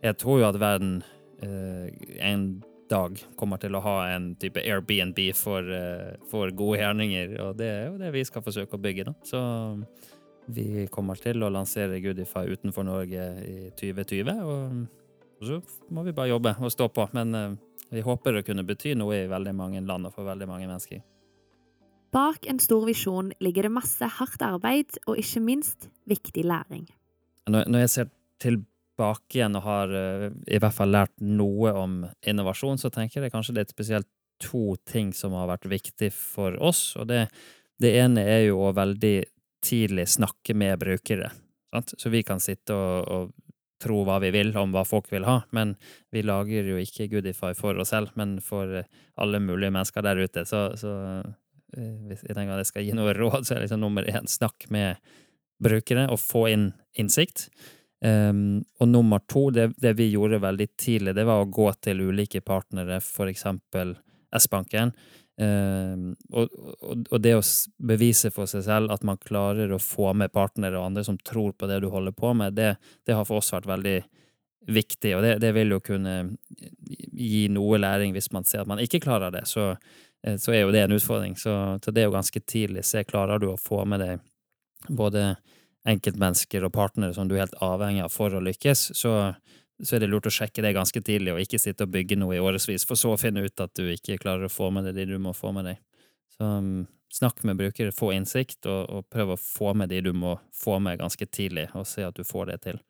jeg 0.02 0.18
tror 0.22 0.40
jo 0.40 0.48
at 0.48 0.60
verden 0.60 0.96
eh, 1.42 1.92
en 2.30 2.48
dag 2.90 3.18
kommer 3.38 3.60
til 3.62 3.76
å 3.76 3.82
ha 3.84 3.96
en 4.14 4.30
type 4.40 4.62
Airbnb 4.62 5.18
for, 5.38 5.66
uh, 5.66 6.14
for 6.30 6.52
gode 6.56 6.80
gjerninger, 6.82 7.34
og 7.44 7.56
det 7.60 7.70
er 7.70 7.82
jo 7.88 7.96
det 8.00 8.12
vi 8.14 8.24
skal 8.28 8.44
forsøke 8.44 8.78
å 8.78 8.82
bygge, 8.82 9.08
da. 9.08 9.14
Så 9.26 9.40
vi 10.46 10.86
kommer 10.92 11.18
til 11.18 11.42
å 11.42 11.50
lansere 11.50 11.98
Goodify 12.04 12.46
utenfor 12.46 12.86
Norge 12.86 13.26
i 13.42 13.56
2020, 13.78 14.30
og 14.46 15.46
så 15.46 15.60
må 15.92 16.06
vi 16.06 16.14
bare 16.16 16.30
jobbe 16.30 16.54
og 16.62 16.72
stå 16.72 16.88
på. 16.94 17.08
Men 17.16 17.34
uh, 17.34 17.50
vi 17.90 18.04
håper 18.06 18.38
å 18.38 18.46
kunne 18.46 18.66
bety 18.66 18.94
noe 18.98 19.24
i 19.24 19.30
veldig 19.30 19.54
mange 19.56 19.82
land 19.86 20.08
og 20.08 20.14
for 20.16 20.28
veldig 20.28 20.48
mange 20.50 20.70
mennesker. 20.70 21.02
Bak 22.14 22.46
en 22.48 22.62
stor 22.62 22.86
visjon 22.86 23.32
ligger 23.42 23.66
det 23.66 23.74
masse 23.74 24.06
hardt 24.18 24.42
arbeid 24.46 24.94
og 25.04 25.18
ikke 25.20 25.42
minst 25.42 25.90
viktig 26.08 26.46
læring. 26.46 26.86
Når 27.50 27.82
jeg 27.82 27.92
ser 27.92 28.08
tilbake 28.42 28.75
tilbake 28.96 29.38
igjen 29.38 29.56
og 29.58 29.64
har 29.66 29.92
uh, 29.92 30.28
i 30.48 30.58
hvert 30.58 30.74
fall 30.74 30.92
lært 30.92 31.12
noe 31.20 31.72
om 31.76 31.98
innovasjon, 32.26 32.80
så 32.80 32.90
tenker 32.90 33.22
jeg 33.22 33.32
kanskje 33.34 33.54
det 33.56 33.66
er 33.66 33.74
spesielt 33.74 34.08
to 34.42 34.76
ting 34.88 35.12
som 35.12 35.32
har 35.36 35.48
vært 35.48 35.68
viktig 35.68 36.10
for 36.12 36.56
oss. 36.62 36.96
Og 36.96 37.08
det, 37.08 37.26
det 37.80 37.94
ene 38.00 38.24
er 38.24 38.46
jo 38.48 38.60
å 38.66 38.74
veldig 38.76 39.18
tidlig 39.64 40.08
snakke 40.08 40.54
med 40.54 40.78
brukere. 40.80 41.30
Sant? 41.72 41.94
Så 41.98 42.12
vi 42.12 42.22
kan 42.24 42.40
sitte 42.40 42.74
og, 42.74 43.08
og, 43.08 43.34
tro 43.76 43.98
hva 44.08 44.16
vi 44.22 44.30
vil 44.32 44.54
om 44.56 44.70
hva 44.72 44.86
folk 44.88 45.10
vil 45.12 45.26
ha, 45.28 45.42
men 45.52 45.74
vi 46.08 46.22
lager 46.24 46.64
jo 46.64 46.78
ikke 46.80 47.10
Goodify 47.12 47.50
for 47.52 47.76
oss 47.76 47.90
selv, 47.92 48.14
men 48.16 48.38
for 48.40 48.70
alle 49.20 49.40
mulige 49.44 49.68
mennesker 49.68 50.00
der 50.00 50.22
ute. 50.24 50.46
Så, 50.48 50.70
så 50.80 50.94
uh, 51.20 51.98
hvis 52.08 52.24
jeg 52.24 52.32
tenker 52.32 52.54
at 52.56 52.64
jeg 52.64 52.70
skal 52.72 52.86
gi 52.88 52.96
noe 52.96 53.12
råd, 53.20 53.44
så 53.44 53.56
er 53.56 53.66
liksom 53.66 53.84
nummer 53.84 54.08
én 54.08 54.28
snakk 54.32 54.68
med 54.72 54.96
brukere 55.62 56.06
og 56.12 56.20
få 56.20 56.46
inn 56.52 56.70
innsikt. 56.96 57.50
Um, 58.04 58.64
og 58.78 58.88
nummer 58.88 59.22
to, 59.28 59.48
det, 59.50 59.70
det, 59.80 59.94
vi 59.96 60.10
gjorde 60.12 60.42
veldig 60.42 60.66
tidlig, 60.76 61.14
det 61.16 61.24
var 61.24 61.40
å 61.40 61.48
gå 61.48 61.70
til 61.80 62.02
ulike 62.10 62.42
partnere, 62.44 63.00
for 63.00 63.30
eksempel 63.30 63.94
S-banken. 64.36 64.92
Um, 65.40 66.10
og, 66.32 66.52
og, 66.80 67.06
og, 67.10 67.16
det 67.20 67.34
å 67.36 67.42
bevise 67.88 68.30
for 68.32 68.48
seg 68.48 68.66
selv 68.68 68.92
at 68.92 69.02
man 69.04 69.20
klarer 69.20 69.72
å 69.72 69.80
få 69.80 70.14
med 70.16 70.32
partnere 70.32 70.78
og 70.78 70.90
andre 70.90 71.04
som 71.04 71.18
tror 71.20 71.52
på 71.52 71.68
det 71.68 71.82
du 71.84 71.90
holder 71.92 72.14
på 72.16 72.32
med, 72.36 72.56
det, 72.56 72.74
det 73.04 73.16
har 73.16 73.26
for 73.28 73.42
oss 73.42 73.52
vært 73.52 73.68
veldig 73.68 73.98
viktig, 74.66 75.12
og 75.16 75.22
det, 75.22 75.34
det, 75.44 75.52
vil 75.54 75.76
jo 75.76 75.82
kunne 75.84 76.14
gi 77.12 77.46
noe 77.52 77.78
læring 77.78 78.16
hvis 78.16 78.32
man 78.34 78.46
ser 78.48 78.64
at 78.64 78.70
man 78.70 78.80
ikke 78.82 79.02
klarer 79.04 79.34
det. 79.34 79.44
Så, 79.48 79.74
eh, 80.26 80.36
så 80.42 80.52
er 80.52 80.64
jo 80.64 80.72
det 80.74 80.86
en 80.86 80.96
utfordring. 80.96 81.36
Så, 81.38 81.52
så 81.84 81.94
det 81.94 82.02
er 82.02 82.10
jo 82.10 82.16
ganske 82.16 82.42
tidlig. 82.42 82.84
Se, 82.88 83.04
klarer 83.06 83.40
du 83.42 83.50
å 83.52 83.60
få 83.60 83.84
med 83.88 84.02
deg 84.02 84.24
både 84.88 85.34
enkeltmennesker 85.88 86.64
og 86.66 86.74
partnere 86.74 87.14
som 87.16 87.28
du 87.28 87.36
er 87.36 87.44
helt 87.44 87.60
avhengig 87.62 88.04
av 88.04 88.12
for 88.14 88.34
å 88.34 88.42
lykkes, 88.42 88.88
så, 88.98 89.12
så 89.82 89.96
er 89.96 90.02
det 90.02 90.10
lurt 90.10 90.28
å 90.28 90.34
sjekke 90.34 90.64
det 90.64 90.74
ganske 90.76 91.02
tidlig, 91.04 91.34
og 91.34 91.42
ikke 91.44 91.60
sitte 91.62 91.86
og 91.86 91.94
bygge 91.94 92.18
noe 92.20 92.36
i 92.36 92.42
årevis, 92.42 92.86
for 92.88 92.98
så 92.98 93.14
å 93.14 93.20
finne 93.20 93.46
ut 93.46 93.62
at 93.62 93.74
du 93.78 93.86
ikke 93.92 94.18
klarer 94.22 94.48
å 94.48 94.52
få 94.52 94.72
med 94.74 94.88
deg 94.88 94.98
de 94.98 95.08
du 95.14 95.16
må 95.22 95.34
få 95.36 95.54
med 95.56 95.70
deg. 95.70 95.80
Så 96.36 96.50
um, 96.58 96.84
snakk 97.12 97.42
med 97.46 97.60
brukere, 97.60 97.94
få 97.94 98.12
innsikt, 98.16 98.66
og, 98.66 98.90
og 98.90 99.08
prøv 99.12 99.34
å 99.34 99.40
få 99.40 99.72
med 99.78 99.92
de 99.92 100.02
du 100.08 100.12
må 100.16 100.36
få 100.54 100.80
med 100.82 101.00
ganske 101.00 101.30
tidlig, 101.30 101.68
og 101.74 101.88
se 101.88 102.04
at 102.06 102.18
du 102.18 102.26
får 102.26 102.52
det 102.52 102.60
til. 102.66 102.82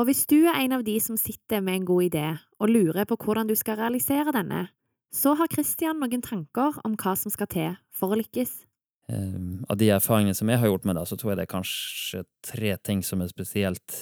Og 0.00 0.08
hvis 0.08 0.24
du 0.28 0.38
er 0.46 0.56
en 0.56 0.78
av 0.78 0.84
de 0.86 0.94
som 1.04 1.18
sitter 1.20 1.60
med 1.60 1.82
en 1.82 1.88
god 1.88 2.06
idé 2.06 2.28
og 2.62 2.70
lurer 2.72 3.04
på 3.04 3.18
hvordan 3.20 3.50
du 3.50 3.56
skal 3.58 3.76
realisere 3.76 4.32
denne, 4.32 4.70
så 5.12 5.34
har 5.36 5.50
Christian 5.52 6.00
noen 6.00 6.22
tanker 6.24 6.78
om 6.86 6.94
hva 6.96 7.12
som 7.18 7.32
skal 7.32 7.50
til 7.52 7.74
for 7.92 8.14
å 8.14 8.20
lykkes. 8.20 8.62
Um, 9.10 9.64
av 9.68 9.76
de 9.76 9.90
erfaringene 9.90 10.36
som 10.36 10.48
jeg 10.48 10.60
har 10.62 10.70
gjort 10.70 10.86
med 10.86 10.96
det, 10.96 11.04
så 11.10 11.18
tror 11.18 11.32
jeg 11.32 11.40
det 11.40 11.46
er 11.46 11.54
kanskje 11.54 12.22
tre 12.46 12.76
ting 12.86 13.02
som 13.04 13.22
er 13.22 13.30
spesielt 13.32 13.96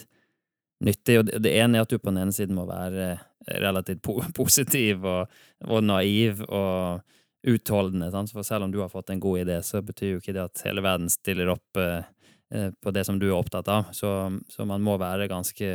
nyttig. 0.84 1.18
Og 1.20 1.30
det, 1.30 1.52
ene 1.56 1.78
er 1.78 1.86
at 1.86 1.92
du 1.92 1.98
på 1.98 2.10
den 2.10 2.20
ene 2.24 2.34
siden 2.36 2.58
må 2.58 2.66
være 2.68 3.14
relativt 3.62 4.02
po 4.04 4.18
positiv 4.38 5.06
og, 5.08 5.40
og, 5.66 5.80
naiv 5.86 6.44
og 6.46 7.00
utholdende. 7.48 8.10
Sant? 8.12 8.32
For 8.34 8.46
selv 8.46 8.68
om 8.68 8.74
du 8.74 8.80
har 8.82 8.92
fått 8.92 9.12
en 9.14 9.22
god 9.22 9.46
idé, 9.46 9.60
så 9.64 9.82
betyr 9.84 10.16
jo 10.16 10.22
ikke 10.22 10.36
det 10.36 10.44
at 10.44 10.64
hele 10.68 10.84
verden 10.84 11.10
stiller 11.12 11.54
opp 11.56 11.80
uh, 11.80 12.04
på 12.50 12.92
det 12.92 13.06
som 13.08 13.18
du 13.20 13.30
er 13.30 13.38
opptatt 13.38 13.70
av. 13.72 13.90
Så, 13.96 14.12
så 14.52 14.68
man 14.68 14.84
må 14.84 14.98
være 15.00 15.30
ganske 15.30 15.72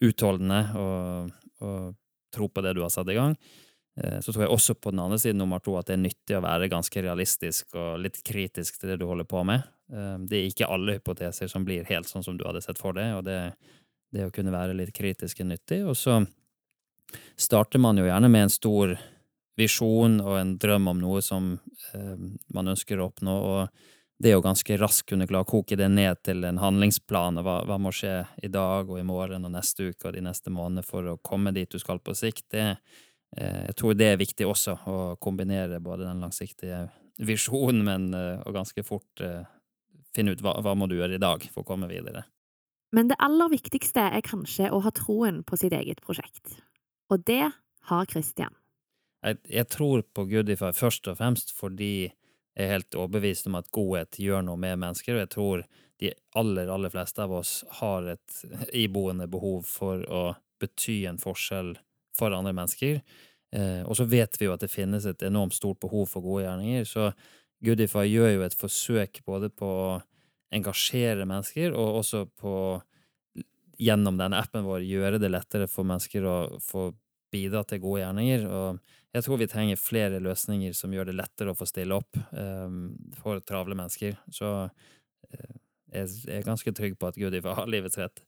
utholdende 0.00 0.60
og, 0.80 1.32
og 1.60 1.90
tro 2.32 2.48
på 2.48 2.62
det 2.64 2.74
du 2.76 2.82
har 2.82 2.92
satt 2.92 3.10
i 3.12 3.18
gang. 3.18 3.36
Eh, 4.04 4.20
så 4.20 4.32
tror 4.32 4.46
jeg 4.46 4.54
også 4.54 4.74
på 4.74 4.92
den 4.94 5.02
andre 5.02 5.18
siden 5.20 5.40
nummer 5.42 5.60
to 5.62 5.76
at 5.78 5.90
det 5.90 5.96
er 5.98 6.04
nyttig 6.04 6.38
å 6.38 6.44
være 6.44 6.70
ganske 6.72 7.04
realistisk 7.04 7.76
og 7.76 8.00
litt 8.00 8.22
kritisk 8.26 8.80
til 8.80 8.92
det 8.92 9.00
du 9.02 9.06
holder 9.10 9.28
på 9.28 9.44
med. 9.44 9.66
Eh, 9.92 10.16
det 10.30 10.38
er 10.38 10.48
ikke 10.48 10.70
alle 10.72 10.98
hypoteser 10.98 11.50
som 11.52 11.66
blir 11.66 11.88
helt 11.90 12.08
sånn 12.08 12.24
som 12.24 12.38
du 12.38 12.46
hadde 12.48 12.62
sett 12.64 12.80
for 12.80 12.96
deg, 12.96 13.18
og 13.18 13.26
det, 13.28 13.40
det 14.14 14.28
å 14.28 14.34
kunne 14.34 14.54
være 14.54 14.76
litt 14.78 14.94
kritisk 14.96 15.42
er 15.42 15.50
nyttig. 15.52 15.82
Og 15.84 15.98
så 15.98 16.22
starter 17.40 17.82
man 17.82 17.98
jo 18.00 18.08
gjerne 18.08 18.30
med 18.32 18.48
en 18.48 18.54
stor 18.54 18.96
visjon 19.60 20.20
og 20.22 20.38
en 20.38 20.56
drøm 20.60 20.88
om 20.94 21.00
noe 21.02 21.22
som 21.24 21.52
eh, 21.92 22.16
man 22.54 22.72
ønsker 22.72 23.00
å 23.00 23.10
oppnå, 23.10 23.36
og 23.52 23.88
det 24.20 24.34
å 24.36 24.42
ganske 24.44 24.76
raskt 24.76 25.08
kunne 25.08 25.24
klare 25.28 25.46
å 25.46 25.48
koke 25.48 25.78
det 25.80 25.88
ned 25.88 26.18
til 26.24 26.44
en 26.44 26.60
handlingsplan, 26.60 27.40
og 27.40 27.46
hva, 27.46 27.60
hva, 27.68 27.78
må 27.80 27.92
skje 27.92 28.18
i 28.44 28.50
dag 28.52 28.88
og 28.88 29.00
i 29.00 29.06
morgen 29.06 29.46
og 29.48 29.54
neste 29.54 29.90
uke 29.90 30.10
og 30.10 30.16
de 30.16 30.24
neste 30.26 30.52
månedene 30.52 30.84
for 30.84 31.08
å 31.08 31.20
komme 31.24 31.54
dit 31.56 31.70
du 31.72 31.80
skal 31.80 32.02
på 32.04 32.12
sikt, 32.16 32.44
det 32.52 32.66
er 32.66 32.82
jeg 33.36 33.76
tror 33.78 33.94
det 33.94 34.08
er 34.10 34.20
viktig 34.20 34.46
også, 34.48 34.74
å 34.90 34.96
kombinere 35.22 35.78
både 35.82 36.08
den 36.08 36.22
langsiktige 36.24 36.88
visjonen, 37.20 37.84
men 37.86 38.10
eh, 38.16 38.42
og 38.46 38.56
ganske 38.56 38.84
fort 38.86 39.22
eh, 39.24 39.42
finne 40.14 40.34
ut 40.34 40.42
hva, 40.44 40.56
hva 40.64 40.74
må 40.78 40.88
du 40.90 40.96
gjøre 40.98 41.18
i 41.18 41.22
dag 41.22 41.44
for 41.52 41.62
å 41.62 41.68
komme 41.68 41.90
videre. 41.90 42.24
Men 42.96 43.10
det 43.10 43.20
aller 43.22 43.52
viktigste 43.52 44.08
er 44.10 44.24
kanskje 44.26 44.70
å 44.74 44.80
ha 44.82 44.90
troen 44.94 45.44
på 45.46 45.58
sitt 45.60 45.74
eget 45.76 46.00
prosjekt. 46.02 46.56
Og 47.10 47.22
det 47.26 47.44
har 47.90 48.08
Christian. 48.10 48.56
Jeg, 49.22 49.38
jeg 49.46 49.68
tror 49.70 50.02
på 50.16 50.24
Goodify 50.30 50.72
først 50.74 51.06
og 51.12 51.20
fremst 51.20 51.52
fordi 51.54 52.08
jeg 52.08 52.66
er 52.66 52.74
helt 52.74 52.96
overbevist 52.98 53.46
om 53.46 53.60
at 53.60 53.70
godhet 53.72 54.18
gjør 54.18 54.42
noe 54.48 54.58
med 54.58 54.80
mennesker, 54.82 55.14
og 55.14 55.22
jeg 55.22 55.32
tror 55.36 55.62
de 56.00 56.10
aller, 56.40 56.70
aller 56.72 56.92
fleste 56.92 57.22
av 57.22 57.34
oss 57.36 57.60
har 57.78 58.08
et 58.16 58.40
iboende 58.76 59.28
behov 59.30 59.68
for 59.68 60.02
å 60.08 60.22
bety 60.60 61.04
en 61.08 61.20
forskjell 61.20 61.76
for 62.20 62.36
andre 62.36 62.54
mennesker. 62.56 63.00
Eh, 63.56 63.82
og 63.82 63.96
så 63.98 64.06
vet 64.08 64.38
vi 64.38 64.46
jo 64.46 64.54
at 64.54 64.62
det 64.62 64.70
finnes 64.70 65.08
et 65.08 65.24
enormt 65.26 65.56
stort 65.56 65.80
behov 65.82 66.06
for 66.12 66.24
gode 66.24 66.44
gjerninger, 66.46 66.86
så 66.88 67.10
Goodify 67.64 68.06
gjør 68.08 68.36
jo 68.36 68.44
et 68.46 68.56
forsøk 68.56 69.20
både 69.26 69.50
på 69.52 69.66
å 69.68 69.90
engasjere 70.54 71.26
mennesker, 71.28 71.74
og 71.76 72.00
også 72.00 72.24
på 72.40 72.54
gjennom 73.80 74.18
denne 74.20 74.40
appen 74.40 74.66
vår 74.66 74.84
gjøre 74.84 75.20
det 75.22 75.30
lettere 75.32 75.68
for 75.70 75.88
mennesker 75.88 76.26
å 76.28 76.36
få 76.64 76.90
bidra 77.32 77.62
til 77.64 77.80
gode 77.82 78.02
gjerninger. 78.02 78.46
Og 78.48 78.80
jeg 79.16 79.26
tror 79.26 79.40
vi 79.40 79.48
trenger 79.50 79.80
flere 79.80 80.20
løsninger 80.22 80.76
som 80.76 80.92
gjør 80.94 81.10
det 81.10 81.16
lettere 81.18 81.54
å 81.54 81.58
få 81.58 81.68
stille 81.70 81.96
opp 81.96 82.18
um, 82.34 82.90
for 83.22 83.40
travle 83.46 83.78
mennesker. 83.78 84.18
Så 84.34 84.52
uh, 84.68 85.58
jeg 85.90 86.12
er 86.28 86.46
ganske 86.46 86.76
trygg 86.76 86.98
på 87.00 87.10
at 87.10 87.20
Gudi 87.20 87.42
har 87.46 87.70
livets 87.70 88.00
rett. 88.00 88.24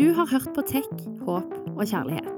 Du 0.00 0.12
har 0.12 0.26
hørt 0.26 0.48
på 0.54 0.62
Tech, 0.64 0.86
håp 1.26 1.50
og 1.76 1.82
kjærlighet. 1.84 2.30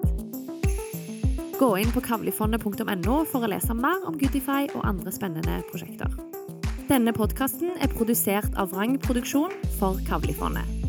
Gå 1.61 1.69
inn 1.79 1.93
på 1.95 2.03
kavlifondet.no 2.03 3.21
for 3.31 3.47
å 3.47 3.51
lese 3.53 3.77
mer 3.79 4.03
om 4.03 4.19
Goodify 4.19 4.67
og 4.73 4.83
andre 4.83 5.15
spennende 5.15 5.61
prosjekter. 5.71 6.11
Denne 6.91 7.15
podkasten 7.15 7.77
er 7.79 7.95
produsert 7.95 8.59
av 8.59 8.75
Vrang 8.75 8.99
Produksjon 9.07 9.55
for 9.79 10.03
Kavlifondet. 10.11 10.82